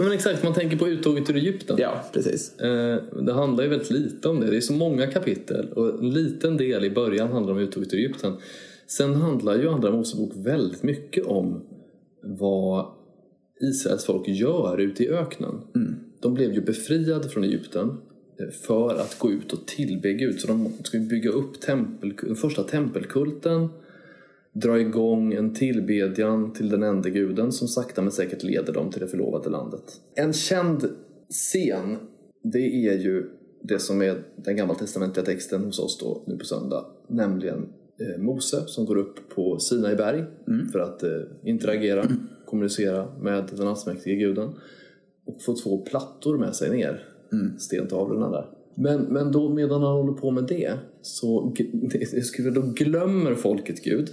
men 0.03 0.13
exakt, 0.13 0.45
man 0.45 0.55
tänker 0.55 0.77
på 0.77 0.89
uttåget 0.89 1.31
ur 1.31 1.37
Egypten. 1.37 1.77
Ja, 1.79 2.05
precis. 2.13 2.59
Eh, 2.59 3.03
det 3.23 3.33
handlar 3.33 3.65
ju 3.65 3.71
väldigt 3.71 3.91
lite 3.91 4.29
om 4.29 4.41
det. 4.41 4.51
Det 4.51 4.57
är 4.57 4.61
så 4.61 4.73
många 4.73 5.07
kapitel 5.07 5.73
och 5.73 5.99
en 5.99 6.11
liten 6.11 6.57
del 6.57 6.85
i 6.85 6.91
början 6.91 7.33
handlar 7.33 7.53
om 7.53 7.59
uttåget 7.59 7.95
ur 7.95 7.99
Egypten. 7.99 8.37
Sen 8.87 9.15
handlar 9.15 9.57
ju 9.57 9.69
Andra 9.69 9.91
Mosebok 9.91 10.33
väldigt 10.35 10.83
mycket 10.83 11.27
om 11.27 11.63
vad 12.23 12.87
Israels 13.61 14.05
folk 14.05 14.29
gör 14.29 14.79
ute 14.79 15.05
i 15.05 15.09
öknen. 15.09 15.61
Mm. 15.75 15.97
De 16.21 16.35
blev 16.35 16.53
ju 16.53 16.61
befriade 16.61 17.29
från 17.29 17.45
Egypten 17.45 17.89
eh, 18.41 18.49
för 18.49 18.95
att 18.95 19.19
gå 19.19 19.31
ut 19.31 19.53
och 19.53 19.67
tillbe 19.67 20.13
Gud. 20.13 20.41
Så 20.41 20.47
de 20.47 20.73
ska 20.85 20.99
bygga 20.99 21.31
upp 21.31 21.61
tempel, 21.61 22.13
den 22.23 22.37
första 22.37 22.63
tempelkulten 22.63 23.69
dra 24.53 24.81
igång 24.81 25.33
en 25.33 25.55
tillbedjan 25.55 26.53
till 26.53 26.69
den 26.69 26.83
enda 26.83 27.09
guden 27.09 27.53
som 27.53 27.69
sakta 27.69 28.03
men 28.03 28.13
säkert 28.13 28.43
leder 28.43 28.73
dem 28.73 28.91
till 28.91 29.01
det 29.01 29.09
förlovade 29.09 29.51
landet. 29.51 30.01
En 30.15 30.33
känd 30.33 30.89
scen, 31.29 31.97
det 32.43 32.89
är 32.89 32.99
ju 32.99 33.31
det 33.63 33.79
som 33.79 34.03
är 34.03 34.23
den 34.37 34.57
gammaltestamentliga 34.57 35.27
texten 35.27 35.65
hos 35.65 35.79
oss 35.79 35.99
då 35.99 36.23
nu 36.27 36.37
på 36.37 36.45
söndag, 36.45 36.87
nämligen 37.09 37.69
eh, 38.01 38.23
Mose 38.23 38.67
som 38.67 38.87
går 38.87 38.97
upp 38.97 39.35
på 39.35 39.59
Sinai 39.59 39.97
berg 39.97 40.25
mm. 40.49 40.69
för 40.69 40.79
att 40.79 41.03
eh, 41.03 41.21
interagera, 41.45 42.03
mm. 42.03 42.17
kommunicera 42.47 43.09
med 43.21 43.51
den 43.57 43.69
allsmäktige 43.69 44.17
guden 44.17 44.51
och 45.27 45.43
få 45.43 45.57
två 45.57 45.79
plattor 45.79 46.39
med 46.39 46.57
sig 46.57 46.71
ner, 46.71 47.09
mm. 47.33 47.59
stentavlorna 47.59 48.31
där. 48.31 48.60
Men, 48.81 49.01
men 49.01 49.33
då 49.33 49.49
medan 49.49 49.83
han 49.83 49.93
håller 49.93 50.13
på 50.13 50.31
med 50.31 50.45
det 50.45 50.79
så 51.03 51.55
då 52.55 52.63
glömmer 52.63 53.35
folket 53.35 53.85
Gud 53.85 54.09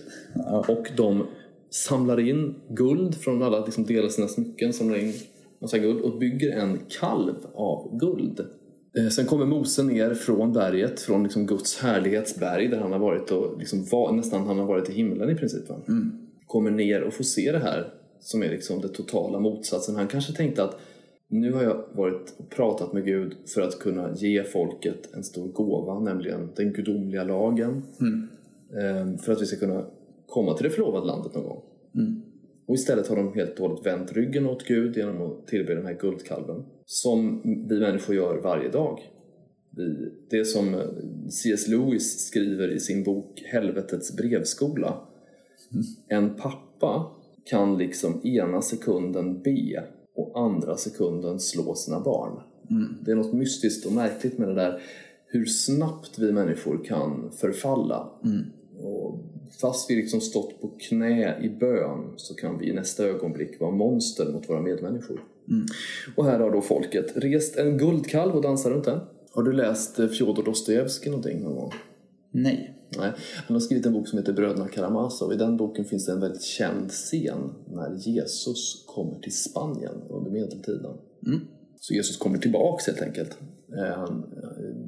och 0.68 0.88
de 0.98 1.26
samlar 1.70 2.20
in 2.20 2.56
guld 2.70 3.16
från 3.16 3.44
alla 3.44 3.66
liksom 3.66 3.86
delar 3.86 4.10
sina 4.10 4.28
smycken, 4.28 4.74
samlar 4.74 4.98
in 4.98 5.14
massa 5.60 5.78
guld 5.78 6.02
och 6.02 6.20
bygger 6.20 6.52
en 6.52 6.80
kalv 7.00 7.36
av 7.56 7.98
guld. 8.00 8.46
Eh, 8.98 9.08
sen 9.08 9.26
kommer 9.26 9.46
Mose 9.46 9.84
ner 9.84 10.14
från 10.14 10.54
berget, 10.54 11.00
från 11.00 11.24
liksom 11.24 11.46
Guds 11.46 11.78
härlighetsberg 11.78 12.68
där 12.68 12.80
han 12.80 12.92
har 12.92 13.00
varit 13.00 13.32
och 13.32 13.60
liksom 13.60 13.86
var, 13.86 14.12
nästan 14.12 14.48
han 14.48 14.60
har 14.60 14.66
varit 14.66 14.90
i 14.90 14.94
himlen 14.94 15.30
i 15.30 15.36
princip. 15.36 15.70
Mm. 15.88 16.12
Kommer 16.48 16.72
ner 16.72 17.02
och 17.02 17.14
får 17.14 17.24
se 17.24 17.52
det 17.52 17.60
här 17.60 17.94
som 18.20 18.44
är 18.44 18.50
liksom 18.50 18.82
det 18.82 18.88
totala 18.88 19.40
motsatsen. 19.40 19.96
Han 19.96 20.08
kanske 20.08 20.34
tänkte 20.34 20.64
att 20.64 20.80
nu 21.30 21.54
har 21.54 21.64
jag 21.64 21.84
varit 21.94 22.36
och 22.38 22.50
pratat 22.50 22.94
med 22.94 23.06
Gud 23.06 23.36
för 23.54 23.62
att 23.62 23.80
kunna 23.80 24.14
ge 24.16 24.44
folket 24.44 25.14
en 25.14 25.24
stor 25.24 25.48
gåva, 25.48 26.00
nämligen 26.00 26.50
den 26.56 26.74
gudomliga 26.74 27.24
lagen. 27.24 27.84
Mm. 28.02 28.28
Ehm, 28.82 29.18
för 29.18 29.32
att 29.32 29.42
vi 29.42 29.46
ska 29.46 29.58
kunna 29.58 29.86
komma 30.28 30.54
till 30.54 30.64
det 30.64 30.70
förlovade 30.70 31.06
landet 31.06 31.36
någon 31.36 31.44
gång. 31.44 31.64
Mm. 31.96 32.22
Och 32.68 32.76
istället 32.76 33.08
har 33.08 33.16
de 33.16 33.34
helt 33.34 33.60
och 33.60 33.70
hållet 33.70 33.86
vänt 33.86 34.14
ryggen 34.14 34.46
åt 34.46 34.64
Gud 34.64 34.98
genom 34.98 35.22
att 35.22 35.48
tillbe 35.48 35.76
den 35.76 35.86
här 35.86 35.98
guldkalven. 36.02 36.64
Som 36.86 37.42
vi 37.70 37.80
människor 37.80 38.16
gör 38.16 38.42
varje 38.42 38.70
dag. 38.70 39.00
Det 40.30 40.46
som 40.46 40.82
C.S. 41.30 41.68
Lewis 41.68 42.28
skriver 42.28 42.72
i 42.72 42.80
sin 42.80 43.04
bok 43.04 43.42
Helvetets 43.46 44.16
brevskola. 44.16 45.08
Mm. 45.72 45.84
En 46.08 46.36
pappa 46.36 47.12
kan 47.46 47.78
liksom 47.78 48.28
ena 48.28 48.62
sekunden 48.62 49.42
be 49.42 49.84
och 50.18 50.40
andra 50.40 50.78
sekunden 50.78 51.40
slå 51.40 51.76
sina 51.76 52.00
barn. 52.00 52.40
Mm. 52.70 52.98
Det 53.02 53.12
är 53.12 53.16
något 53.16 53.34
mystiskt 53.34 53.86
och 53.86 53.92
märkligt 53.92 54.38
med 54.38 54.48
det 54.48 54.56
där 54.56 54.82
hur 55.26 55.46
snabbt 55.46 56.20
vi 56.20 56.32
människor 56.32 56.84
kan 56.86 57.32
förfalla. 57.32 58.10
Mm. 58.24 58.44
Och 58.80 59.20
fast 59.62 59.90
vi 59.90 59.96
liksom 59.96 60.22
stått 60.22 60.62
på 60.62 60.68
knä 60.80 61.40
i 61.42 61.50
bön 61.50 62.14
så 62.16 62.36
kan 62.36 62.60
vi 62.60 62.70
i 62.70 62.74
nästa 62.74 63.04
ögonblick 63.04 63.60
vara 63.60 63.72
monster 63.72 64.32
mot 64.34 64.50
våra 64.50 64.62
medmänniskor. 64.62 65.22
Mm. 65.50 65.66
Och 66.16 66.26
här 66.26 66.40
har 66.40 66.52
då 66.52 66.62
folket 66.62 67.12
rest 67.16 67.58
en 67.58 67.78
guldkalv 67.78 68.36
och 68.36 68.42
dansar 68.42 68.72
runt 68.72 68.86
den. 68.86 69.00
Har 69.32 69.44
du 69.44 69.54
läst 69.54 69.96
Fjodor 69.96 70.44
Dostojevskij 70.44 71.12
någonting 71.12 71.42
någon 71.42 71.56
gång? 71.56 71.72
Nej. 72.32 72.77
Nej. 72.98 73.12
Han 73.48 73.56
har 73.56 73.60
skrivit 73.60 73.86
en 73.86 73.94
bok 73.94 74.08
som 74.08 74.20
heter 74.20 74.34
Bröderna 74.34 74.68
Karamazov. 74.68 75.34
I 75.34 75.36
den 75.36 75.58
boken 75.58 75.86
finns 75.86 76.06
det 76.06 76.12
en 76.12 76.20
väldigt 76.20 76.44
känd 76.44 76.92
scen 76.92 77.54
när 77.74 77.96
Jesus 77.96 78.86
kommer 78.88 79.20
till 79.20 79.36
Spanien 79.36 79.96
under 80.10 80.32
medeltiden. 80.32 80.94
Mm. 81.26 81.40
Så 81.80 81.94
Jesus 81.94 82.18
kommer 82.18 82.38
tillbaks 82.38 82.88
helt 82.88 83.02
enkelt. 83.02 83.38
Eh, 83.78 84.10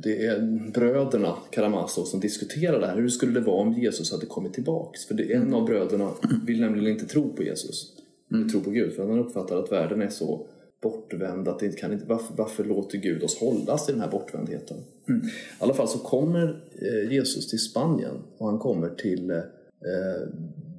det 0.03 0.25
är 0.25 0.71
bröderna 0.73 1.35
Karamazov 1.51 2.03
som 2.03 2.19
diskuterar 2.19 2.79
det 2.79 2.87
här. 2.87 2.97
Hur 2.97 3.09
skulle 3.09 3.33
det 3.33 3.45
vara 3.45 3.61
om 3.61 3.73
Jesus 3.73 4.11
hade 4.11 4.25
kommit 4.25 4.53
tillbaks? 4.53 5.05
För 5.05 5.15
det, 5.15 5.33
en 5.33 5.53
av 5.53 5.65
bröderna 5.65 6.11
vill 6.45 6.61
nämligen 6.61 6.93
inte 6.93 7.05
tro 7.05 7.33
på 7.33 7.43
Jesus. 7.43 7.93
Mm. 8.31 8.49
Tro 8.49 8.61
på 8.61 8.69
Gud. 8.69 8.93
För 8.93 9.07
han 9.07 9.19
uppfattar 9.19 9.57
att 9.57 9.71
världen 9.71 10.01
är 10.01 10.09
så 10.09 10.47
bortvänd 10.81 11.47
att 11.47 11.59
det 11.59 11.79
kan 11.79 11.93
inte, 11.93 12.05
varför, 12.05 12.33
varför 12.35 12.63
låter 12.63 12.97
Gud 12.97 13.23
oss 13.23 13.37
hållas 13.37 13.89
i 13.89 13.91
den 13.91 14.01
här 14.01 14.11
bortvändheten? 14.11 14.77
Mm. 15.09 15.21
I 15.25 15.31
alla 15.59 15.73
fall 15.73 15.87
så 15.87 15.99
kommer 15.99 16.63
eh, 16.81 17.11
Jesus 17.11 17.49
till 17.49 17.59
Spanien 17.59 18.15
och 18.37 18.47
han 18.47 18.59
kommer 18.59 18.89
till 18.89 19.29
eh, 19.29 19.39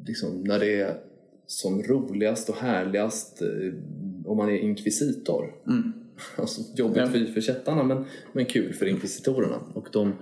liksom 0.07 0.45
när 0.45 0.59
det 0.59 0.81
är 0.81 0.97
som 1.47 1.83
roligast 1.83 2.49
och 2.49 2.57
härligast 2.57 3.43
eh, 3.43 3.49
om 4.25 4.37
man 4.37 4.49
är 4.49 4.59
inkvisitor. 4.59 5.55
Mm. 5.67 5.93
Alltså 6.37 6.63
jobbigt 6.75 6.97
ja. 6.97 7.07
för, 7.07 7.25
för 7.25 7.41
kättarna 7.41 7.83
men, 7.83 8.05
men 8.33 8.45
kul 8.45 8.75
för 8.75 8.87
inkvisitorerna. 8.87 9.61
Och 9.75 9.89
de 9.93 10.13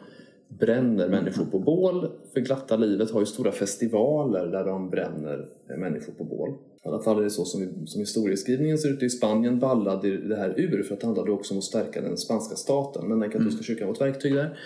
bränner 0.49 1.09
människor 1.09 1.45
på 1.45 1.59
bål. 1.59 2.11
För 2.33 2.41
Glatta 2.41 2.77
livet 2.77 3.11
har 3.11 3.21
ju 3.21 3.27
stora 3.27 3.53
festivaler 3.53 4.47
där 4.47 4.65
de 4.65 4.91
bränner 4.91 5.49
människor 5.79 6.13
på 6.13 6.25
bål. 6.25 6.51
I 6.85 6.89
alla 6.89 6.99
fall 6.99 7.19
är 7.19 7.23
det 7.23 7.31
så 7.31 7.45
som, 7.45 7.87
som 7.87 8.01
historieskrivningen 8.01 8.79
ser 8.79 8.93
ut. 8.93 9.03
I 9.03 9.11
Spanien 9.11 9.59
ballade 9.59 10.17
det 10.17 10.37
här 10.37 10.55
ur 10.61 10.83
för 10.83 10.95
att 10.95 11.01
det 11.01 11.07
handlade 11.07 11.31
också 11.31 11.55
om 11.55 11.59
att 11.59 11.65
stärka 11.65 12.01
den 12.01 12.17
spanska 12.17 12.57
staten. 12.57 13.09
Men 13.09 13.21
den 13.21 13.31
katolska 13.31 13.63
kyrkan 13.63 13.87
var 13.87 13.95
ett 13.95 14.01
verktyg 14.01 14.35
där. 14.35 14.59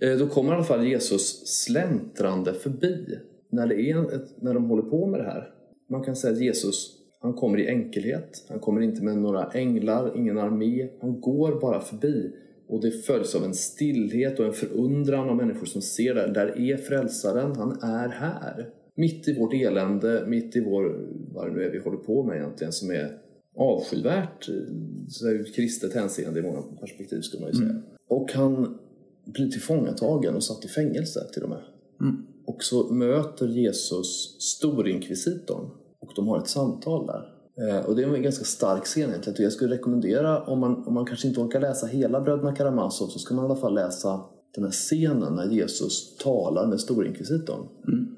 Eh, 0.00 0.18
då 0.18 0.26
kommer 0.26 0.52
i 0.52 0.54
alla 0.54 0.64
fall 0.64 0.86
Jesus 0.86 1.46
släntrande 1.46 2.54
förbi 2.54 3.18
när, 3.50 3.66
det 3.66 3.82
är 3.82 4.14
ett, 4.14 4.42
när 4.42 4.54
de 4.54 4.64
håller 4.64 4.82
på 4.82 5.06
med 5.06 5.20
det 5.20 5.26
här. 5.26 5.50
Man 5.88 6.04
kan 6.04 6.16
säga 6.16 6.32
att 6.32 6.40
Jesus 6.40 6.96
han 7.22 7.34
kommer 7.34 7.58
i 7.58 7.68
enkelhet. 7.68 8.44
Han 8.48 8.60
kommer 8.60 8.80
inte 8.80 9.02
med 9.02 9.18
några 9.18 9.50
änglar, 9.50 10.16
ingen 10.16 10.38
armé. 10.38 10.88
Han 11.00 11.20
går 11.20 11.60
bara 11.60 11.80
förbi 11.80 12.32
och 12.70 12.80
det 12.80 12.90
följs 12.90 13.34
av 13.34 13.44
en 13.44 13.54
stillhet 13.54 14.38
och 14.38 14.46
en 14.46 14.52
förundran 14.52 15.28
av 15.28 15.36
människor 15.36 15.66
som 15.66 15.82
ser 15.82 16.14
det. 16.14 16.32
Där 16.32 16.60
är 16.60 16.76
frälsaren, 16.76 17.56
han 17.56 17.82
är 17.82 18.08
här. 18.08 18.70
Mitt 18.94 19.28
i 19.28 19.38
vårt 19.38 19.54
elände, 19.54 20.24
mitt 20.26 20.56
i 20.56 20.60
vår, 20.60 21.08
vad 21.34 21.46
det 21.46 21.52
nu 21.52 21.62
är 21.62 21.70
vi 21.70 21.78
håller 21.78 21.96
på 21.96 22.24
med 22.24 22.36
egentligen, 22.36 22.72
som 22.72 22.90
är 22.90 23.18
avskyvärt 23.56 24.48
ur 24.48 25.52
kristet 25.54 25.94
hänseende 25.94 26.40
i 26.40 26.42
många 26.42 26.62
perspektiv 26.80 27.20
skulle 27.20 27.40
man 27.40 27.50
ju 27.50 27.56
säga. 27.56 27.70
Mm. 27.70 27.82
Och 28.08 28.32
han 28.32 28.78
blir 29.24 29.50
tillfångatagen 29.50 30.34
och 30.34 30.44
satt 30.44 30.64
i 30.64 30.68
fängelse 30.68 31.20
till 31.32 31.42
och 31.42 31.48
med. 31.48 31.62
Mm. 32.00 32.26
Och 32.46 32.64
så 32.64 32.94
möter 32.94 33.46
Jesus 33.46 34.36
storinkvisitorn 34.40 35.70
och 36.00 36.12
de 36.16 36.28
har 36.28 36.38
ett 36.38 36.48
samtal 36.48 37.06
där. 37.06 37.39
Eh, 37.60 37.86
och 37.86 37.96
det 37.96 38.02
är 38.02 38.14
en 38.14 38.22
ganska 38.22 38.44
stark 38.44 38.84
scen 38.84 39.08
egentligen. 39.08 39.42
Jag 39.42 39.52
skulle 39.52 39.74
rekommendera, 39.74 40.42
om 40.44 40.58
man, 40.58 40.86
om 40.86 40.94
man 40.94 41.06
kanske 41.06 41.28
inte 41.28 41.40
orkar 41.40 41.60
läsa 41.60 41.86
hela 41.86 42.20
Bröderna 42.20 42.54
Karamazov, 42.54 43.06
så 43.06 43.18
ska 43.18 43.34
man 43.34 43.44
i 43.44 43.46
alla 43.46 43.60
fall 43.60 43.74
läsa 43.74 44.20
den 44.54 44.64
här 44.64 44.70
scenen 44.70 45.34
när 45.34 45.46
Jesus 45.46 46.16
talar 46.16 46.66
med 46.66 46.80
storinkvisitorn. 46.80 47.68
Mm. 47.88 48.16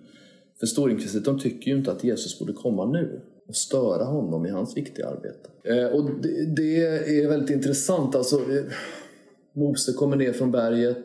För 0.60 0.66
storinkvisitorn 0.66 1.38
tycker 1.38 1.70
ju 1.70 1.76
inte 1.76 1.92
att 1.92 2.04
Jesus 2.04 2.38
borde 2.38 2.52
komma 2.52 2.86
nu 2.86 3.20
och 3.48 3.56
störa 3.56 4.04
honom 4.04 4.46
i 4.46 4.50
hans 4.50 4.76
viktiga 4.76 5.08
arbete. 5.08 5.50
Eh, 5.64 5.86
och 5.86 6.10
det, 6.22 6.54
det, 6.56 6.84
är 7.22 7.28
väldigt 7.28 7.50
intressant. 7.50 8.14
Alltså, 8.14 8.36
eh, 8.36 8.64
Mose 9.52 9.92
kommer 9.92 10.16
ner 10.16 10.32
från 10.32 10.50
berget 10.50 11.04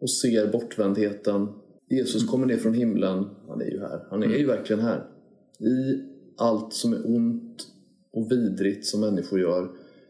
och 0.00 0.10
ser 0.10 0.52
bortvändheten. 0.52 1.48
Jesus 1.90 2.22
mm. 2.22 2.28
kommer 2.28 2.46
ner 2.46 2.56
från 2.56 2.74
himlen. 2.74 3.24
Han 3.48 3.60
är 3.60 3.70
ju 3.70 3.80
här. 3.80 4.06
Han 4.10 4.22
är 4.22 4.26
mm. 4.26 4.38
ju 4.38 4.46
verkligen 4.46 4.82
här. 4.82 5.04
I 5.58 6.02
allt 6.36 6.72
som 6.72 6.92
är 6.92 7.06
ont 7.06 7.45
och 8.16 8.32
vidrigt 8.32 8.86
som 8.86 9.00
människor 9.00 9.40
gör. 9.40 9.68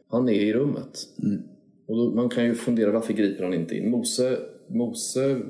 Han 0.08 0.28
är 0.28 0.40
i 0.40 0.52
rummet. 0.52 1.08
Mm. 1.22 1.42
Och 1.86 1.96
då, 1.96 2.10
man 2.10 2.28
kan 2.28 2.44
ju 2.44 2.54
fundera 2.54 2.90
varför 2.90 3.12
griper 3.12 3.44
han 3.44 3.54
inte 3.54 3.76
in? 3.76 3.90
Mose, 3.90 4.38
Mose, 4.66 5.40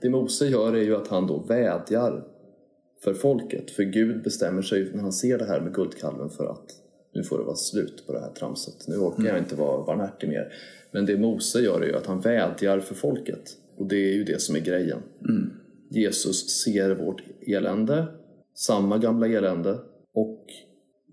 det 0.00 0.10
Mose 0.10 0.46
gör 0.46 0.72
är 0.72 0.82
ju 0.82 0.96
att 0.96 1.08
han 1.08 1.26
då 1.26 1.38
vädjar 1.38 2.24
för 3.04 3.14
folket. 3.14 3.70
För 3.70 3.82
Gud 3.82 4.22
bestämmer 4.22 4.62
sig 4.62 4.90
när 4.94 5.02
han 5.02 5.12
ser 5.12 5.38
det 5.38 5.44
här 5.44 5.60
med 5.60 5.74
guldkalven 5.74 6.30
för 6.30 6.46
att 6.46 6.66
nu 7.14 7.22
får 7.22 7.38
det 7.38 7.44
vara 7.44 7.56
slut 7.56 8.06
på 8.06 8.12
det 8.12 8.20
här 8.20 8.30
tramset. 8.30 8.88
Nu 8.88 8.96
orkar 8.96 9.22
jag 9.22 9.30
mm. 9.30 9.42
inte 9.42 9.56
vara 9.56 9.86
barmhärtig 9.86 10.28
mer. 10.28 10.52
Men 10.90 11.06
det 11.06 11.16
Mose 11.16 11.60
gör 11.60 11.80
är 11.80 11.86
ju 11.86 11.96
att 11.96 12.06
han 12.06 12.20
vädjar 12.20 12.80
för 12.80 12.94
folket. 12.94 13.56
Och 13.76 13.86
det 13.86 13.96
är 13.96 14.14
ju 14.14 14.24
det 14.24 14.40
som 14.40 14.56
är 14.56 14.60
grejen. 14.60 14.98
Mm. 15.28 15.50
Jesus 15.90 16.62
ser 16.62 16.90
vårt 16.90 17.22
elände 17.46 18.06
samma 18.54 18.98
gamla 18.98 19.26
elände 19.26 19.78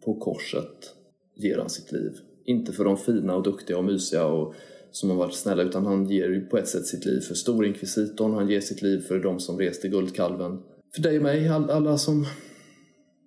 på 0.06 0.16
korset 0.16 0.96
ger 1.36 1.58
han 1.58 1.70
sitt 1.70 1.92
liv. 1.92 2.12
Inte 2.46 2.72
för 2.72 2.86
de 2.86 2.98
fina 2.98 3.36
och 3.36 3.44
duktiga 3.44 3.78
och 3.78 3.84
mysiga 3.84 4.26
och 4.26 4.54
som 4.92 5.10
har 5.10 5.18
varit 5.18 5.34
snälla 5.34 5.64
utan 5.64 5.86
han 5.86 6.10
ger 6.10 6.48
på 6.50 6.58
ett 6.58 6.68
sätt 6.68 6.86
sitt 6.86 7.06
liv 7.06 7.20
för 7.20 7.36
storinkvisitorn, 7.36 8.34
han 8.34 8.50
ger 8.50 8.62
sitt 8.62 8.82
liv 8.82 9.00
för 9.00 9.20
de 9.20 9.40
som 9.40 9.60
reste 9.60 9.88
guldkalven. 9.88 10.60
För 10.96 11.02
dig 11.02 11.18
och 11.18 11.24
mig, 11.24 11.48
alla 11.48 11.98
som 11.98 12.26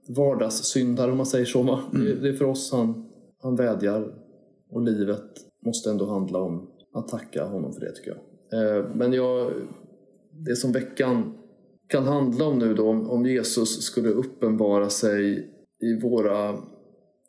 vardagssyndare 0.09 1.11
om 1.11 1.17
man 1.17 1.27
säger 1.27 1.45
så. 1.45 1.61
Mm. 1.95 2.23
Det 2.23 2.29
är 2.29 2.33
för 2.33 2.45
oss 2.45 2.73
han, 2.73 3.07
han 3.43 3.57
vädjar 3.57 4.15
och 4.71 4.83
livet 4.83 5.31
måste 5.67 5.91
ändå 5.91 6.07
handla 6.07 6.39
om 6.39 6.71
att 6.95 7.09
tacka 7.09 7.45
honom 7.45 7.73
för 7.73 7.81
det 7.81 7.93
tycker 7.93 8.11
jag. 8.11 8.79
Eh, 8.79 8.85
men 8.95 9.13
jag, 9.13 9.53
det 10.33 10.57
som 10.57 10.73
veckan 10.73 11.35
kan 11.89 12.05
handla 12.05 12.45
om 12.45 12.59
nu 12.59 12.75
då 12.75 12.89
om 12.89 13.27
Jesus 13.27 13.83
skulle 13.83 14.09
uppenbara 14.09 14.91
sig 14.91 15.51
i 15.85 16.01
våra 16.01 16.59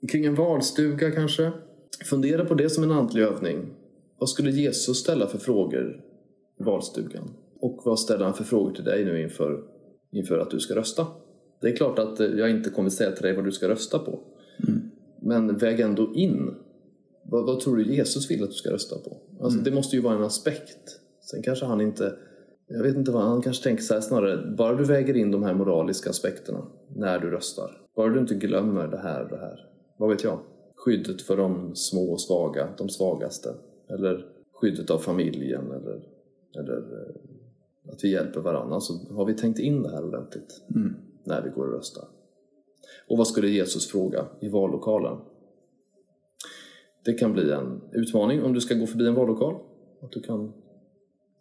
kring 0.07 0.25
en 0.25 0.35
valstuga 0.35 1.11
kanske. 1.11 1.51
Fundera 2.05 2.45
på 2.45 2.53
det 2.53 2.69
som 2.69 2.83
en 2.83 2.91
andlig 2.91 3.23
övning. 3.23 3.73
Vad 4.19 4.29
skulle 4.29 4.51
Jesus 4.51 4.97
ställa 4.97 5.27
för 5.27 5.37
frågor 5.37 6.03
i 6.59 6.63
valstugan? 6.63 7.29
Och 7.59 7.81
vad 7.85 7.99
ställer 7.99 8.25
han 8.25 8.33
för 8.33 8.43
frågor 8.43 8.73
till 8.73 8.83
dig 8.83 9.05
nu 9.05 9.21
inför, 9.21 9.63
inför 10.11 10.39
att 10.39 10.51
du 10.51 10.59
ska 10.59 10.75
rösta? 10.75 11.07
Det 11.61 11.67
är 11.67 11.75
klart 11.75 11.99
att 11.99 12.19
jag 12.19 12.49
inte 12.49 12.69
kommer 12.69 12.89
säga 12.89 13.11
till 13.11 13.23
dig 13.23 13.35
vad 13.35 13.45
du 13.45 13.51
ska 13.51 13.69
rösta 13.69 13.99
på. 13.99 14.19
Mm. 14.67 14.91
Men 15.21 15.57
väg 15.57 15.79
ändå 15.79 16.13
in. 16.15 16.55
Vad, 17.23 17.45
vad, 17.45 17.59
tror 17.59 17.77
du 17.77 17.95
Jesus 17.95 18.31
vill 18.31 18.43
att 18.43 18.49
du 18.49 18.55
ska 18.55 18.71
rösta 18.71 18.95
på? 18.95 19.17
Alltså, 19.39 19.59
mm. 19.59 19.63
Det 19.63 19.71
måste 19.71 19.95
ju 19.95 20.01
vara 20.01 20.15
en 20.15 20.23
aspekt. 20.23 20.99
Sen 21.31 21.43
kanske 21.43 21.65
han 21.65 21.81
inte 21.81 22.13
jag 22.67 22.83
vet 22.83 22.95
inte 22.95 23.11
vad, 23.11 23.23
han 23.23 23.41
kanske 23.41 23.63
tänker 23.63 23.83
så 23.83 23.93
här 23.93 24.01
snarare, 24.01 24.55
bara 24.57 24.75
du 24.75 24.83
väger 24.83 25.17
in 25.17 25.31
de 25.31 25.43
här 25.43 25.53
moraliska 25.53 26.09
aspekterna 26.09 26.67
när 26.95 27.19
du 27.19 27.29
röstar. 27.29 27.84
Bara 27.95 28.09
du 28.09 28.19
inte 28.19 28.35
glömmer 28.35 28.87
det 28.87 28.97
här 28.97 29.23
och 29.23 29.29
det 29.29 29.37
här. 29.37 29.69
Vad 29.97 30.09
vet 30.09 30.23
jag? 30.23 30.39
Skyddet 30.75 31.21
för 31.21 31.37
de 31.37 31.75
små 31.75 32.11
och 32.11 32.21
svaga, 32.21 32.67
de 32.77 32.89
svagaste. 32.89 33.53
Eller 33.87 34.25
skyddet 34.53 34.89
av 34.89 34.99
familjen 34.99 35.71
eller, 35.71 36.07
eller 36.59 36.77
eh, 36.77 37.91
att 37.93 38.03
vi 38.03 38.11
hjälper 38.11 38.39
varandra. 38.39 38.79
Så 38.79 38.93
har 39.15 39.25
vi 39.25 39.33
tänkt 39.33 39.59
in 39.59 39.83
det 39.83 39.89
här 39.89 40.05
ordentligt 40.05 40.63
mm. 40.75 40.95
när 41.23 41.41
vi 41.41 41.49
går 41.49 41.67
och 41.67 41.73
röstar. 41.73 42.05
Och 43.07 43.17
vad 43.17 43.27
skulle 43.27 43.49
Jesus 43.49 43.87
fråga 43.87 44.25
i 44.39 44.49
vallokalen? 44.49 45.17
Det 47.05 47.13
kan 47.13 47.33
bli 47.33 47.51
en 47.51 47.81
utmaning 47.91 48.43
om 48.43 48.53
du 48.53 48.61
ska 48.61 48.75
gå 48.75 48.87
förbi 48.87 49.07
en 49.07 49.15
vallokal. 49.15 49.55
Att 50.01 50.11
du 50.11 50.21
kan 50.21 50.53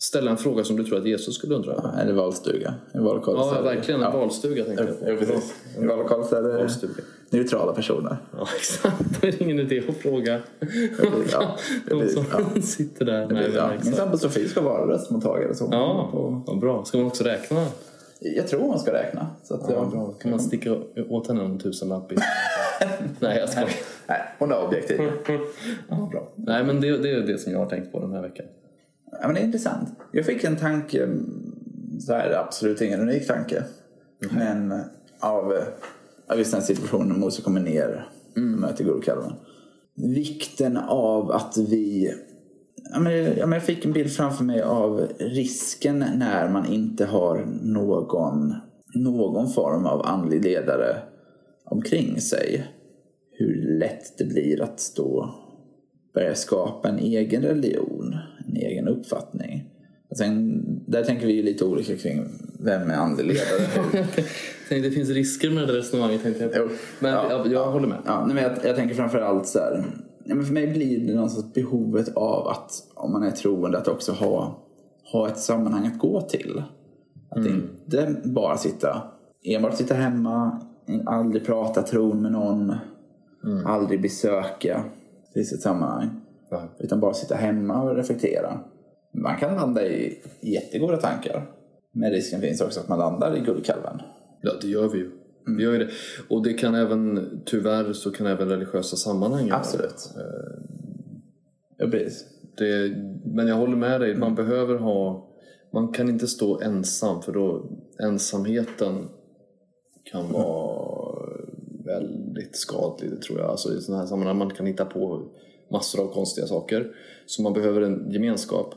ställa 0.05 0.31
en 0.31 0.37
fråga 0.37 0.65
som 0.65 0.77
du 0.77 0.85
tror 0.85 0.99
att 0.99 1.07
Jesus 1.07 1.35
skulle 1.35 1.55
undra 1.55 1.73
över. 1.73 1.91
Ja, 1.95 2.01
eller 2.01 2.13
valstuga. 2.13 2.75
En 2.93 3.05
valkal 3.05 3.35
ja, 3.37 3.63
verkligen. 3.63 4.01
En 4.01 4.11
ja. 4.13 4.19
valstuga 4.19 4.65
tänkte 4.65 4.85
jag 4.85 5.01
på. 5.01 5.11
Ja, 5.11 5.17
precis. 5.17 5.55
En 5.77 6.25
så 6.25 6.37
är 6.37 6.43
det 6.43 6.89
neutrala 7.31 7.73
personer. 7.73 8.17
Ja, 8.39 8.49
exakt. 8.57 9.21
Då 9.21 9.27
är 9.27 9.33
det 9.33 9.41
ingen 9.41 9.61
idé 9.61 9.83
att 9.89 9.97
fråga 9.97 10.41
ja, 11.33 11.57
de 11.89 12.09
som 12.09 12.25
ja. 12.33 12.63
sitter 12.63 13.05
där. 13.05 13.27
Nej, 13.27 13.51
ja. 13.55 13.71
Min 13.85 13.93
sambo 13.93 14.19
Sofie 14.19 14.49
ska 14.49 14.61
vara 14.61 14.87
röstmottagare. 14.87 15.55
Så 15.55 15.69
ja, 15.73 16.09
på... 16.13 16.43
vad 16.47 16.59
bra. 16.59 16.85
Ska 16.85 16.99
man 16.99 17.07
också 17.07 17.25
räkna? 17.25 17.67
Jag 18.21 18.49
tror 18.49 18.69
man 18.69 18.79
ska 18.79 18.93
räkna. 18.93 19.27
Så 19.43 19.55
att 19.55 19.71
ja, 19.71 19.91
jag... 19.93 20.21
Kan 20.21 20.31
man 20.31 20.41
sticka 20.41 20.77
åt 21.09 21.29
henne 21.29 21.45
en 21.45 21.59
tusenlapp 21.59 22.13
i... 22.13 22.17
Nej, 23.19 23.39
jag 23.39 23.49
ska. 23.49 23.61
Nej, 24.07 24.21
hon 24.39 24.53
är 24.53 24.67
objektiv. 24.67 25.01
ja, 25.89 26.09
bra. 26.13 26.33
Nej, 26.35 26.65
men 26.65 26.81
det, 26.81 26.97
det 26.97 27.11
är 27.11 27.21
det 27.21 27.39
som 27.39 27.53
jag 27.53 27.59
har 27.59 27.67
tänkt 27.67 27.93
på 27.93 28.01
den 28.01 28.13
här 28.13 28.23
veckan. 28.23 28.47
Ja, 29.21 29.27
men 29.27 29.35
det 29.35 29.41
är 29.41 29.45
intressant. 29.45 29.89
Jag 30.13 30.27
fick 30.27 30.45
en 30.45 30.57
tanke, 30.57 31.03
mm, 31.03 32.01
så 32.01 32.13
här, 32.13 32.31
absolut 32.31 32.81
ingen 32.81 33.01
unik 33.01 33.27
tanke. 33.27 33.65
Mm. 34.25 34.37
Men 34.37 34.73
eh, 34.73 34.87
av, 35.21 35.53
eh, 35.53 35.65
av 36.29 36.39
just 36.39 36.53
den 36.53 36.63
situationen 36.63 37.09
när 37.09 37.17
Mose 37.17 37.43
kommer 37.43 37.61
ner 37.61 38.09
och 38.31 38.39
mm. 38.39 38.61
möter 38.61 38.85
guldkalven. 38.85 39.33
Vikten 39.97 40.77
av 40.77 41.31
att 41.31 41.57
vi 41.57 42.15
Ja, 42.93 43.01
men, 43.01 43.13
ja, 43.13 43.47
men 43.47 43.53
jag 43.53 43.63
fick 43.63 43.85
en 43.85 43.93
bild 43.93 44.13
framför 44.13 44.45
mig 44.45 44.63
av 44.63 45.09
risken 45.19 45.99
när 45.99 46.49
man 46.49 46.67
inte 46.67 47.05
har 47.05 47.47
någon, 47.63 48.55
någon 48.95 49.51
form 49.51 49.87
av 49.87 50.07
andlig 50.07 50.45
ledare 50.45 50.97
omkring 51.65 52.21
sig. 52.21 52.67
Hur 53.39 53.79
lätt 53.79 54.19
det 54.19 54.25
blir 54.25 54.63
att 54.63 54.93
då 54.97 55.35
börja 56.15 56.35
skapa 56.35 56.89
en 56.89 56.99
egen 56.99 57.43
religion 57.43 58.17
en 58.55 58.71
egen 58.71 58.89
uppfattning. 58.89 59.65
Sen, 60.17 60.63
där 60.87 61.05
tänker 61.05 61.27
vi 61.27 61.33
ju 61.33 61.43
lite 61.43 61.65
olika 61.65 61.97
kring 61.97 62.25
vem 62.61 62.91
är 62.91 62.95
andeledare. 62.95 64.07
det 64.69 64.91
finns 64.91 65.09
risker 65.09 65.51
med 65.51 65.69
det 65.69 65.79
resonemanget 65.79 66.23
tänkte 66.23 66.51
jag. 66.53 66.71
Men 66.99 67.13
ja, 67.13 67.31
jag, 67.31 67.47
jag 67.47 67.53
ja, 67.53 67.71
håller 67.71 67.89
med. 67.89 67.99
Ja, 68.07 68.27
men 68.27 68.37
jag, 68.37 68.53
jag 68.65 68.77
tänker 68.77 68.95
framförallt 68.95 69.47
så 69.47 69.59
här, 69.59 69.85
ja, 70.25 70.35
men 70.35 70.45
för 70.45 70.53
mig 70.53 70.67
blir 70.67 71.07
det 71.07 71.15
någonstans 71.15 71.55
behovet 71.55 72.17
av 72.17 72.49
att 72.49 72.73
om 72.95 73.13
man 73.13 73.23
är 73.23 73.31
troende 73.31 73.79
att 73.79 73.89
också 73.89 74.13
ha, 74.13 74.63
ha 75.13 75.29
ett 75.29 75.39
sammanhang 75.39 75.87
att 75.87 75.99
gå 75.99 76.21
till. 76.21 76.63
Att 77.31 77.37
mm. 77.37 77.53
inte 77.85 78.21
bara 78.25 78.57
sitta, 78.57 79.03
enbart 79.45 79.77
sitta 79.77 79.95
hemma, 79.95 80.61
aldrig 81.07 81.47
prata 81.47 81.83
tron 81.83 82.23
med 82.23 82.33
någon, 82.33 82.75
mm. 83.45 83.67
aldrig 83.67 84.03
besöka. 84.03 84.85
Det 85.27 85.41
finns 85.41 85.53
ett 85.53 85.63
sammanhang. 85.63 86.24
Utan 86.79 87.01
bara 87.01 87.15
sitta 87.15 87.35
hemma 87.35 87.83
och 87.83 87.97
reflektera. 87.97 88.61
Man 89.15 89.37
kan 89.37 89.55
landa 89.55 89.87
i 89.87 90.19
jättegoda 90.41 90.97
tankar. 90.97 91.51
Men 91.93 92.11
risken 92.11 92.41
finns 92.41 92.61
också 92.61 92.81
att 92.81 92.89
man 92.89 92.99
landar 92.99 93.37
i 93.37 93.41
guldkalven. 93.41 94.01
Ja, 94.43 94.53
det 94.63 94.69
gör 94.69 94.89
vi 94.89 94.99
ju. 94.99 95.11
Mm. 95.47 95.57
Vi 95.57 95.63
gör 95.63 95.73
ju 95.73 95.79
det. 95.79 95.91
Och 96.29 96.43
det 96.43 96.53
kan 96.53 96.75
även, 96.75 97.31
tyvärr 97.47 97.93
så 97.93 98.11
kan 98.11 98.27
även 98.27 98.49
religiösa 98.49 98.97
sammanhang 98.97 99.47
göra 99.47 99.59
Absolut. 99.59 100.11
Eh, 100.17 100.65
ja, 101.77 101.87
precis. 101.91 102.25
Det, 102.57 102.97
men 103.25 103.47
jag 103.47 103.57
håller 103.57 103.77
med 103.77 104.01
dig, 104.01 104.15
man 104.15 104.33
mm. 104.33 104.47
behöver 104.47 104.79
ha 104.79 105.31
Man 105.73 105.93
kan 105.93 106.09
inte 106.09 106.27
stå 106.27 106.61
ensam 106.61 107.23
för 107.23 107.33
då 107.33 107.71
ensamheten 108.03 109.09
kan 110.05 110.33
vara 110.33 111.29
väldigt 111.85 112.57
skadlig 112.57 113.11
det 113.11 113.21
tror 113.21 113.39
jag. 113.41 113.51
Alltså 113.51 113.75
i 113.75 113.81
sådana 113.81 114.03
här 114.03 114.09
sammanhang 114.09 114.39
man 114.39 114.51
kan 114.51 114.67
hitta 114.67 114.85
på 114.85 115.33
massor 115.75 116.03
av 116.03 116.13
konstiga 116.13 116.47
saker. 116.47 116.91
Så 117.27 117.43
man 117.43 117.53
behöver 117.53 117.81
en 117.81 118.11
gemenskap. 118.11 118.75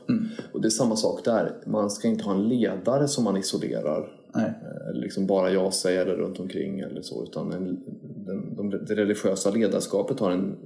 Och 0.52 0.60
det 0.60 0.68
är 0.68 0.70
samma 0.70 0.96
sak 0.96 1.24
där. 1.24 1.52
Man 1.66 1.90
ska 1.90 2.08
inte 2.08 2.24
ha 2.24 2.34
en 2.34 2.48
ledare 2.48 3.08
som 3.08 3.24
man 3.24 3.36
isolerar. 3.36 4.08
Nej. 4.34 4.52
Eller 4.90 5.00
liksom 5.00 5.26
bara 5.26 5.50
jag 5.50 5.74
säger 5.74 6.06
det 6.06 6.12
runt 6.12 6.40
omkring 6.40 6.80
eller 6.80 7.02
så. 7.02 7.22
Utan 7.22 7.52
en, 7.52 7.64
den, 8.26 8.56
de, 8.56 8.70
det 8.70 8.94
religiösa 8.94 9.50
ledarskapet 9.50 10.20
har 10.20 10.30
en 10.30 10.56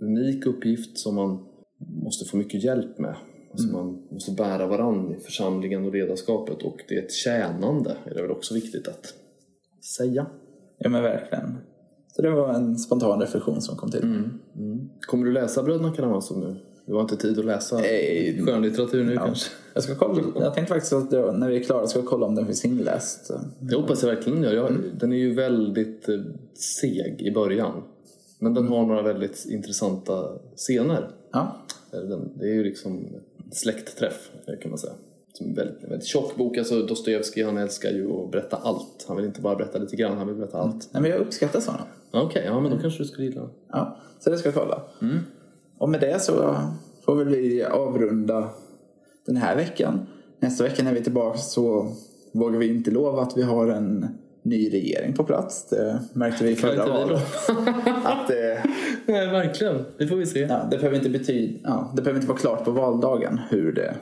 unik 0.00 0.46
uppgift 0.46 0.98
som 0.98 1.14
man 1.14 1.38
måste 2.04 2.24
få 2.24 2.36
mycket 2.36 2.64
hjälp 2.64 2.98
med. 2.98 3.14
Alltså 3.52 3.72
Man 3.72 4.06
måste 4.10 4.32
bära 4.32 4.66
varann 4.66 5.14
i 5.14 5.20
församlingen 5.20 5.84
och 5.84 5.92
ledarskapet. 5.92 6.62
Och 6.62 6.76
det 6.88 6.94
är 6.94 7.02
ett 7.02 7.12
tjänande, 7.12 7.96
är 8.04 8.14
det 8.14 8.22
väl 8.22 8.30
också 8.30 8.54
viktigt 8.54 8.88
att 8.88 9.14
säga. 9.98 10.26
Ja 10.78 10.88
men 10.88 11.02
verkligen. 11.02 11.56
Så 12.16 12.22
det 12.22 12.30
var 12.30 12.54
en 12.54 12.78
spontan 12.78 13.20
reflektion 13.20 13.62
som 13.62 13.76
kom 13.76 13.90
till. 13.90 14.28
Kommer 15.00 15.26
du 15.26 15.32
läsa 15.32 15.62
Bröderna 15.62 15.92
Karamazov 15.92 16.38
nu? 16.38 16.56
Du 16.86 16.94
har 16.94 17.00
inte 17.00 17.16
tid 17.16 17.38
att 17.38 17.44
läsa 17.44 17.76
Nej. 17.76 18.42
skönlitteratur 18.46 19.04
nu 19.04 19.16
kanske? 19.16 19.50
Jag, 19.74 19.82
ska 19.82 19.94
kolla, 19.94 20.22
jag 20.34 20.54
tänkte 20.54 20.74
faktiskt 20.74 20.92
att 20.92 21.10
det, 21.10 21.32
när 21.32 21.48
vi 21.48 21.56
är 21.56 21.62
klara 21.62 21.86
ska 21.86 21.98
jag 21.98 22.08
kolla 22.08 22.26
om 22.26 22.34
den 22.34 22.46
finns 22.46 22.64
inläst. 22.64 23.30
Det 23.58 23.76
hoppas 23.76 24.02
jag 24.02 24.14
verkligen 24.14 24.42
gör. 24.42 24.52
Jag, 24.52 24.72
Den 25.00 25.12
är 25.12 25.16
ju 25.16 25.34
väldigt 25.34 26.08
eh, 26.08 26.20
seg 26.54 27.22
i 27.22 27.30
början. 27.30 27.82
Men 28.38 28.54
den 28.54 28.68
har 28.68 28.86
några 28.86 29.02
väldigt 29.02 29.46
intressanta 29.48 30.38
scener. 30.56 31.08
Ja, 31.32 31.56
det 32.34 32.44
är 32.44 32.54
ju 32.54 32.64
liksom 32.64 33.06
släktträff 33.52 34.30
kan 34.62 34.70
man 34.70 34.78
säga. 34.78 34.92
Som 35.32 35.54
väldigt, 35.54 35.84
väldigt 35.84 36.04
tjock 36.04 36.36
bok. 36.36 36.58
Alltså 36.58 36.82
Dostojevskij 36.82 37.42
han 37.42 37.58
älskar 37.58 37.90
ju 37.90 38.12
att 38.12 38.30
berätta 38.30 38.56
allt. 38.56 39.04
Han 39.08 39.16
vill 39.16 39.26
inte 39.26 39.40
bara 39.40 39.56
berätta 39.56 39.78
lite 39.78 39.96
grann, 39.96 40.18
han 40.18 40.26
vill 40.26 40.36
berätta 40.36 40.58
allt. 40.58 40.88
Nej, 40.92 41.02
men 41.02 41.10
jag 41.10 41.20
uppskattar 41.20 41.60
sådana. 41.60 41.82
Okej, 42.12 42.42
ja 42.46 42.60
men 42.60 42.70
då 42.70 42.78
kanske 42.78 43.02
du 43.02 43.08
skulle 43.08 43.26
gilla. 43.26 43.48
Ja, 43.72 43.96
så 44.18 44.30
det 44.30 44.38
ska 44.38 44.48
jag 44.48 44.54
kolla. 44.54 44.82
Och 45.78 45.88
med 45.88 46.00
det 46.00 46.22
så 46.22 46.56
får 47.04 47.16
väl 47.16 47.28
vi 47.28 47.64
avrunda 47.64 48.48
den 49.26 49.36
här 49.36 49.56
veckan. 49.56 50.06
Nästa 50.40 50.64
vecka 50.64 50.82
när 50.82 50.92
vi 50.92 50.98
är 50.98 51.04
tillbaka 51.04 51.38
så 51.38 51.92
vågar 52.32 52.58
vi 52.58 52.74
inte 52.74 52.90
lova 52.90 53.22
att 53.22 53.36
vi 53.36 53.42
har 53.42 53.68
en 53.68 54.06
ny 54.42 54.72
regering 54.72 55.12
på 55.14 55.24
plats. 55.24 55.68
Det 55.68 56.00
märkte 56.12 56.44
vi 56.44 56.50
i 56.50 56.56
förra 56.56 56.86
valet. 56.86 57.22
att 58.04 58.28
det, 58.28 58.62
Nej, 59.06 59.26
verkligen. 59.26 59.84
Det 59.98 60.06
får 60.06 60.16
vi 60.16 60.26
se. 60.26 60.40
ja, 60.40 60.66
det, 60.70 60.76
behöver 60.76 60.96
inte 60.96 61.10
betyda, 61.10 61.58
ja, 61.64 61.92
det 61.96 62.02
behöver 62.02 62.20
inte 62.20 62.28
vara 62.28 62.38
klart 62.38 62.64
på 62.64 62.70
valdagen 62.70 63.40
hur 63.50 63.72
det 63.72 63.96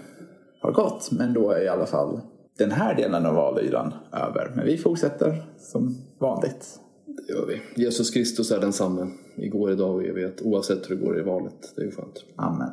har 0.61 0.73
gått. 0.73 1.11
Men 1.11 1.33
då 1.33 1.51
är 1.51 1.65
i 1.65 1.69
alla 1.69 1.87
fall 1.87 2.21
den 2.59 2.71
här 2.71 2.95
delen 2.95 3.27
av 3.27 3.35
valyran 3.35 3.95
över. 4.13 4.53
Men 4.57 4.67
vi 4.67 4.79
fortsätter 4.79 5.43
som 5.59 5.97
vanligt. 6.19 6.81
Det 7.27 7.33
gör 7.33 7.47
vi. 7.47 7.83
Jesus 7.83 8.11
Kristus 8.11 8.51
är 8.51 8.61
densamme 8.61 9.11
igår, 9.37 9.73
idag 9.73 9.95
och 9.95 10.05
evighet. 10.05 10.43
Oavsett 10.43 10.91
hur 10.91 10.97
det 10.97 11.05
går 11.05 11.19
i 11.19 11.23
valet. 11.23 11.73
Det 11.77 11.83
är 11.83 11.87
ju 11.87 11.91
skönt. 11.91 12.25
Amen. 12.37 12.71